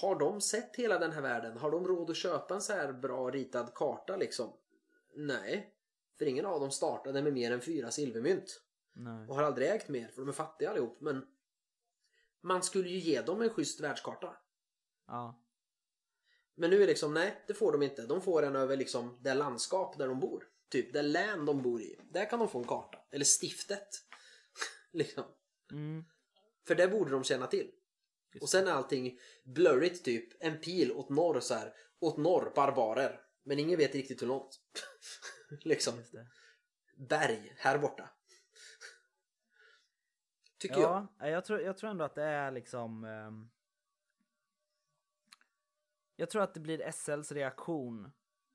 [0.00, 1.58] Har de sett hela den här världen?
[1.58, 4.52] Har de råd att köpa en så här bra ritad karta liksom?
[5.14, 5.74] Nej.
[6.18, 8.62] För ingen av dem startade med mer än fyra silvermynt.
[8.92, 9.28] Nej.
[9.28, 11.00] Och har aldrig ägt mer för de är fattiga allihop.
[11.00, 11.26] Men
[12.40, 14.36] man skulle ju ge dem en schysst världskarta.
[15.06, 15.42] Ja.
[16.54, 18.06] Men nu är det liksom, nej det får de inte.
[18.06, 20.48] De får en över liksom det landskap där de bor.
[20.68, 21.98] Typ det län de bor i.
[22.10, 22.98] Där kan de få en karta.
[23.10, 23.88] Eller stiftet.
[24.92, 25.24] liksom.
[25.70, 26.04] Mm.
[26.66, 27.70] För det borde de känna till.
[28.32, 30.44] Just Och sen är allting blurrigt typ.
[30.44, 31.74] En pil åt norr så här.
[32.00, 33.20] Åt norr, barbarer.
[33.42, 34.60] Men ingen vet riktigt hur långt.
[35.64, 35.94] liksom.
[36.96, 38.10] Berg, här borta.
[40.58, 41.06] Tycker jag.
[41.18, 43.04] Ja, jag tror, jag tror ändå att det är liksom...
[43.04, 43.50] ehm,
[46.16, 48.04] jag tror att det blir SLs reaktion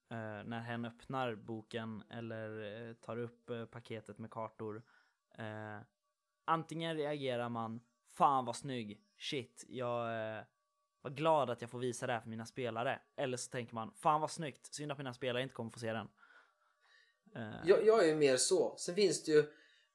[0.10, 4.84] eh, när hen öppnar boken eller eh, tar upp eh, paketet med kartor.
[5.38, 5.80] Eh,
[6.46, 7.82] antingen reagerar man
[8.18, 10.44] Fan vad snygg, shit, jag eh,
[11.02, 13.00] var glad att jag får visa det här för mina spelare.
[13.16, 15.94] Eller så tänker man Fan vad snyggt, synd att mina spelare inte kommer få se
[15.94, 16.08] den.
[17.36, 18.76] Eh, Jag, jag är ju mer så.
[18.78, 19.46] Sen finns det ju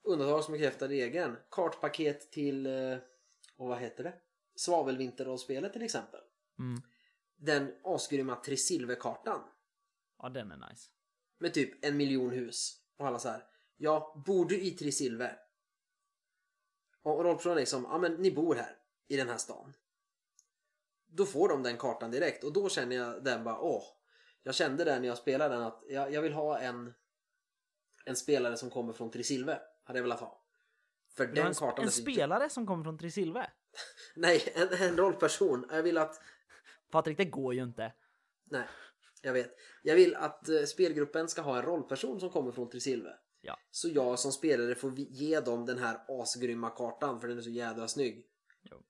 [0.03, 1.37] undantag som bekräftar regeln.
[1.51, 2.97] Kartpaket till, eh,
[3.57, 4.15] och vad heter det?
[4.55, 6.21] Svavelvinterrollspelet till exempel.
[6.59, 6.83] mm.
[7.37, 9.41] Den asgrymma Trisilverkartan.
[10.19, 10.91] Ja, den är nice.
[11.39, 12.81] Med typ en miljon hus.
[12.97, 13.45] Och alla så här.
[13.77, 15.39] Ja, bor du i Trisilver?
[17.03, 18.77] Och rollpersonen liksom, ja men ni bor här.
[19.09, 19.73] I den här stan.
[21.07, 22.45] Då får de den kartan direkt.
[22.45, 23.83] Och då känner jag den bara, åh.
[24.43, 26.93] Jag kände det när jag spelade den att jag, jag vill ha en
[28.05, 29.61] en spelare som kommer från Trisilve.
[29.85, 30.45] Hade jag velat ha.
[31.17, 33.51] För den en, kartan en spelare som kommer från Trisilve?
[34.17, 35.67] Nej, en, en rollperson.
[35.71, 36.21] Jag vill att...
[36.91, 37.93] Patrik, det går ju inte.
[38.45, 38.67] Nej,
[39.23, 39.55] jag vet.
[39.83, 43.11] Jag vill att eh, spelgruppen ska ha en rollperson som kommer från Trisilve.
[43.41, 43.59] Ja.
[43.71, 47.51] Så jag som spelare får ge dem den här asgrymma kartan för den är så
[47.51, 48.27] jädra snygg.
[48.63, 48.83] Jo.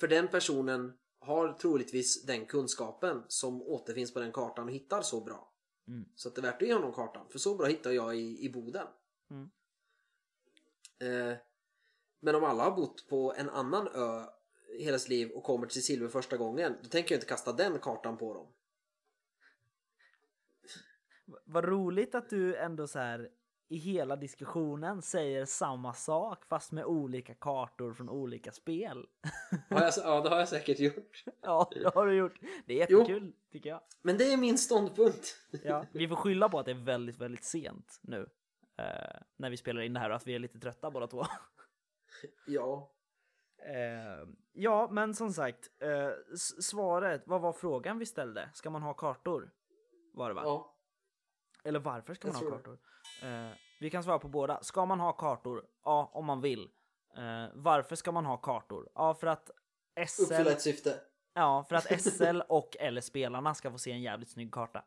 [0.00, 5.20] För den personen har troligtvis den kunskapen som återfinns på den kartan och hittar så
[5.20, 5.52] bra.
[5.88, 6.04] Mm.
[6.14, 7.28] Så att det är värt att ge honom kartan.
[7.30, 8.86] För så bra hittar jag i, i Boden.
[9.30, 9.50] Mm.
[10.98, 11.38] Eh,
[12.20, 14.24] men om alla har bott på en annan ö
[14.78, 17.78] hela sitt liv och kommer till Silver första gången, då tänker jag inte kasta den
[17.78, 18.52] kartan på dem.
[21.44, 23.30] Vad roligt att du ändå så här
[23.70, 29.06] i hela diskussionen säger samma sak fast med olika kartor från olika spel.
[29.68, 31.24] Jag, ja, det har jag säkert gjort.
[31.40, 32.40] ja, det har du gjort.
[32.66, 33.80] Det är jättekul tycker jag.
[34.02, 35.36] Men det är min ståndpunkt.
[35.64, 38.28] ja, vi får skylla på att det är väldigt, väldigt sent nu.
[38.76, 41.24] Eh, när vi spelar in det här och att vi är lite trötta båda två.
[42.46, 42.90] ja.
[43.58, 46.10] Eh, ja, men som sagt, eh,
[46.60, 48.50] svaret, vad var frågan vi ställde?
[48.54, 49.50] Ska man ha kartor?
[50.12, 50.42] Var det va?
[50.44, 50.76] Ja.
[51.64, 52.78] Eller varför ska man ha kartor?
[53.22, 54.62] Eh, vi kan svara på båda.
[54.62, 55.66] Ska man ha kartor?
[55.84, 56.68] Ja, om man vill.
[57.16, 58.88] Eh, varför ska man ha kartor?
[58.94, 59.50] Ja, för att
[60.08, 60.22] SL...
[60.22, 61.00] Uppfylla ett syfte.
[61.34, 64.84] Ja, för att SL och eller spelarna ska få se en jävligt snygg karta.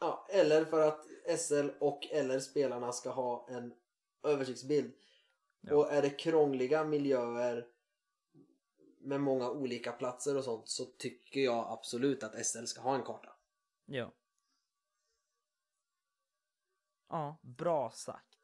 [0.00, 1.06] ja, eller för att
[1.38, 3.74] SL och eller spelarna ska ha en
[4.22, 4.92] översiktsbild.
[5.60, 5.74] Ja.
[5.74, 7.66] Och är det krångliga miljöer
[9.00, 13.02] med många olika platser och sånt så tycker jag absolut att SL ska ha en
[13.02, 13.32] karta.
[13.86, 14.12] Ja.
[17.12, 18.38] Ja, bra sagt.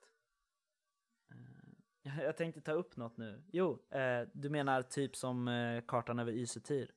[2.05, 3.45] Eh, jag tänkte ta upp något nu.
[3.53, 6.95] Jo, eh, du menar typ som eh, kartan över Ysetyr?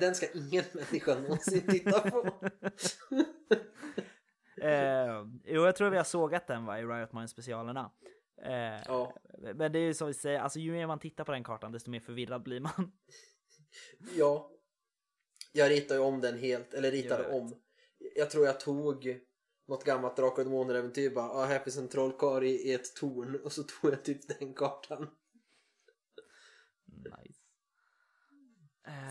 [0.00, 2.26] Den ska ingen människa någonsin titta på.
[4.62, 7.92] eh, jo, jag tror vi har sågat den va, i Riot Mind specialerna.
[8.42, 9.16] Eh, ja.
[9.54, 11.72] Men det är ju som vi säger, alltså ju mer man tittar på den kartan
[11.72, 12.92] desto mer förvirrad blir man.
[14.16, 14.50] ja.
[15.52, 17.62] Jag ritade ju om den helt, eller ritade jag om.
[18.14, 19.27] Jag tror jag tog
[19.68, 23.52] något gammalt Drakar och Demoner-äventyr bara, ah, här finns en trollkarl i, ett torn och
[23.52, 25.10] så tog jag typ den kartan.
[26.84, 27.40] Nice.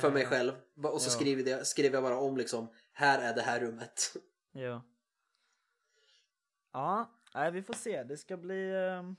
[0.01, 0.51] För mig själv.
[0.75, 1.11] Och så ja.
[1.11, 4.15] skrev, jag, skrev jag bara om liksom, här är det här rummet.
[4.51, 4.81] Ja.
[6.71, 8.03] Ja, nej, vi får se.
[8.03, 9.11] Det ska bli eh,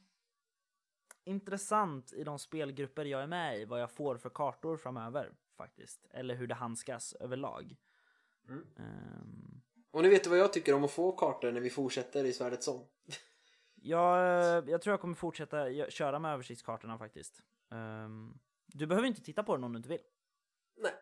[1.25, 6.07] intressant i de spelgrupper jag är med i vad jag får för kartor framöver faktiskt.
[6.11, 7.77] Eller hur det handskas överlag.
[8.49, 8.67] Mm.
[8.77, 12.25] Um, och nu vet du vad jag tycker om att få kartor när vi fortsätter
[12.25, 12.87] i Svärdets sång.
[13.75, 17.43] ja, eh, jag tror jag kommer fortsätta köra med översiktskartorna faktiskt.
[17.71, 20.03] Um, du behöver inte titta på den om du inte vill.
[20.77, 20.93] Nej.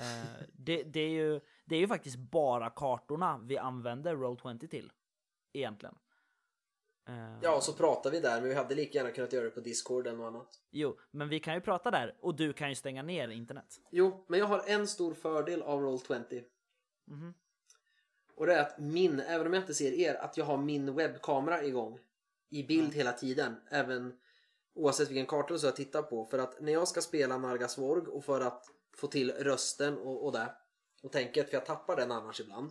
[0.00, 4.92] Uh, det, det, är ju, det är ju faktiskt bara kartorna vi använder Roll20 till.
[5.52, 5.94] Egentligen.
[7.08, 9.50] Uh, ja, och så pratar vi där, men vi hade lika gärna kunnat göra det
[9.50, 10.60] på Discord och annat.
[10.70, 13.76] Jo, men vi kan ju prata där och du kan ju stänga ner internet.
[13.90, 16.44] Jo, men jag har en stor fördel av Roll20.
[17.08, 17.34] Mm -hmm.
[18.40, 20.94] Och det är att min, även om jag inte ser er, att jag har min
[20.94, 21.98] webbkamera igång
[22.50, 22.96] i bild mm.
[22.96, 23.56] hela tiden.
[23.70, 24.12] Även
[24.74, 26.24] oavsett vilken karta jag tittar på.
[26.24, 28.64] För att när jag ska spela Nargasvorg och för att
[28.96, 30.54] få till rösten och, och det
[31.02, 32.70] och tänket, för jag tappar den annars ibland.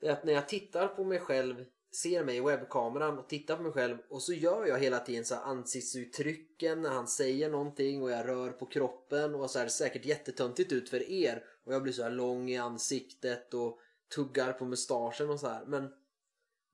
[0.00, 3.56] Det är att när jag tittar på mig själv, ser mig i webbkameran och tittar
[3.56, 8.02] på mig själv och så gör jag hela tiden så ansiktsuttrycken när han säger någonting
[8.02, 11.74] och jag rör på kroppen och så här, det säkert jättetöntigt ut för er och
[11.74, 15.64] jag blir så här lång i ansiktet och tuggar på mustaschen och så här.
[15.64, 15.94] Men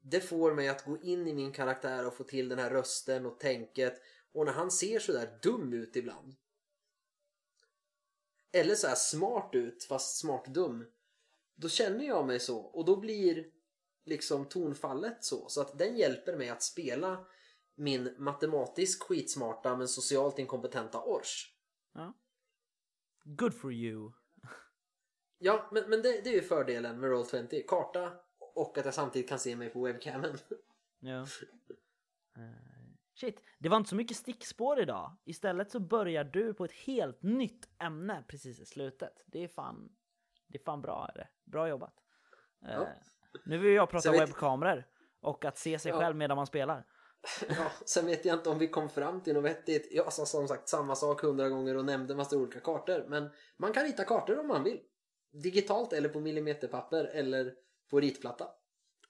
[0.03, 3.27] det får mig att gå in i min karaktär och få till den här rösten
[3.27, 4.01] och tänket.
[4.33, 6.35] Och när han ser så där dum ut ibland.
[8.53, 10.87] Eller så här smart ut fast smart dum.
[11.55, 13.47] Då känner jag mig så och då blir
[14.05, 15.49] liksom tonfallet så.
[15.49, 17.27] Så att den hjälper mig att spela
[17.75, 21.55] min matematiskt skitsmarta men socialt inkompetenta ors.
[21.95, 22.15] Ja.
[23.25, 24.13] Good for you.
[25.45, 27.63] Ja, men, men det, det är ju fördelen med Roll20.
[27.69, 28.13] Karta
[28.55, 30.39] och att jag samtidigt kan se mig på webcamen.
[31.01, 31.21] Ja.
[31.21, 31.27] Uh,
[33.15, 35.17] shit, det var inte så mycket stickspår idag.
[35.25, 39.23] Istället så börjar du på ett helt nytt ämne precis i slutet.
[39.27, 39.93] Det är fan,
[40.49, 41.11] det är fan bra.
[41.15, 41.29] Är det?
[41.45, 41.95] Bra jobbat.
[42.63, 42.89] Uh, ja.
[43.45, 44.87] Nu vill jag prata webbkameror
[45.21, 45.99] och att se sig ja.
[45.99, 46.87] själv medan man spelar.
[47.49, 49.89] Ja, sen vet jag inte om vi kom fram till något vettigt.
[49.93, 53.05] Jag sa som sagt samma sak hundra gånger och nämnde massa olika kartor.
[53.09, 54.81] Men man kan rita kartor om man vill
[55.35, 57.55] digitalt eller på millimeterpapper eller
[57.91, 58.49] på ritplatta.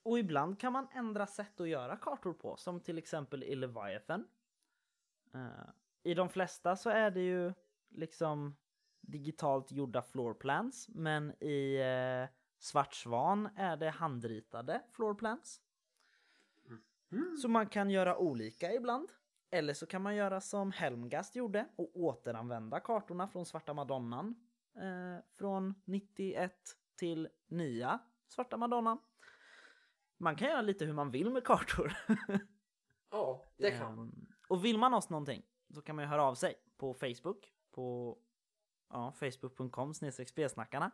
[0.03, 4.27] Och ibland kan man ändra sätt att göra kartor på, som till exempel i Leviathan.
[5.35, 5.71] Uh,
[6.03, 7.53] I de flesta så är det ju
[7.89, 8.57] liksom
[9.01, 12.29] digitalt gjorda floorplans, men i uh,
[12.59, 15.61] Svart Svan är det handritade floorplans.
[17.13, 17.37] Mm.
[17.37, 19.09] Så man kan göra olika ibland.
[19.51, 24.35] Eller så kan man göra som Helmgast gjorde och återanvända kartorna från Svarta Madonnan
[24.77, 26.55] eh, från 91
[26.97, 27.99] till nya
[28.29, 28.99] Svarta Madonnan.
[30.17, 31.93] Man kan göra lite hur man vill med kartor.
[33.11, 33.99] ja, det kan man.
[33.99, 35.43] Um, och vill man oss någonting
[35.75, 38.19] så kan man ju höra av sig på Facebook på
[38.91, 40.91] ja, facebook.com spelsnackarna.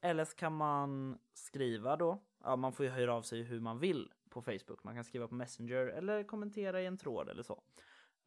[0.00, 2.22] Eller så kan man skriva då.
[2.44, 4.12] Ja, man får ju höra av sig hur man vill.
[4.30, 4.84] på Facebook.
[4.84, 7.62] Man kan skriva på Messenger eller kommentera i en tråd eller så.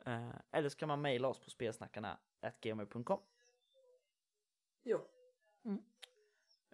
[0.05, 2.17] Eh, eller så kan man mejla oss på spelsnackarna
[2.61, 3.19] gmail.com.
[4.83, 4.97] Ja.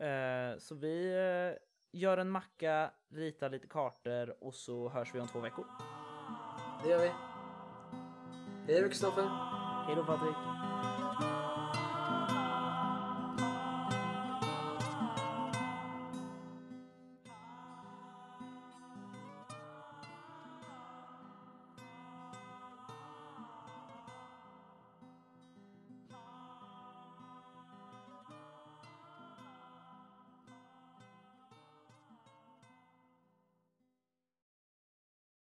[0.05, 5.27] Eh, så vi eh, gör en macka, ritar lite kartor och så hörs vi om
[5.27, 5.65] två veckor.
[6.83, 7.11] Det gör vi.
[8.67, 9.23] Hej då Kristoffer.
[9.87, 10.58] Hej då Patrik!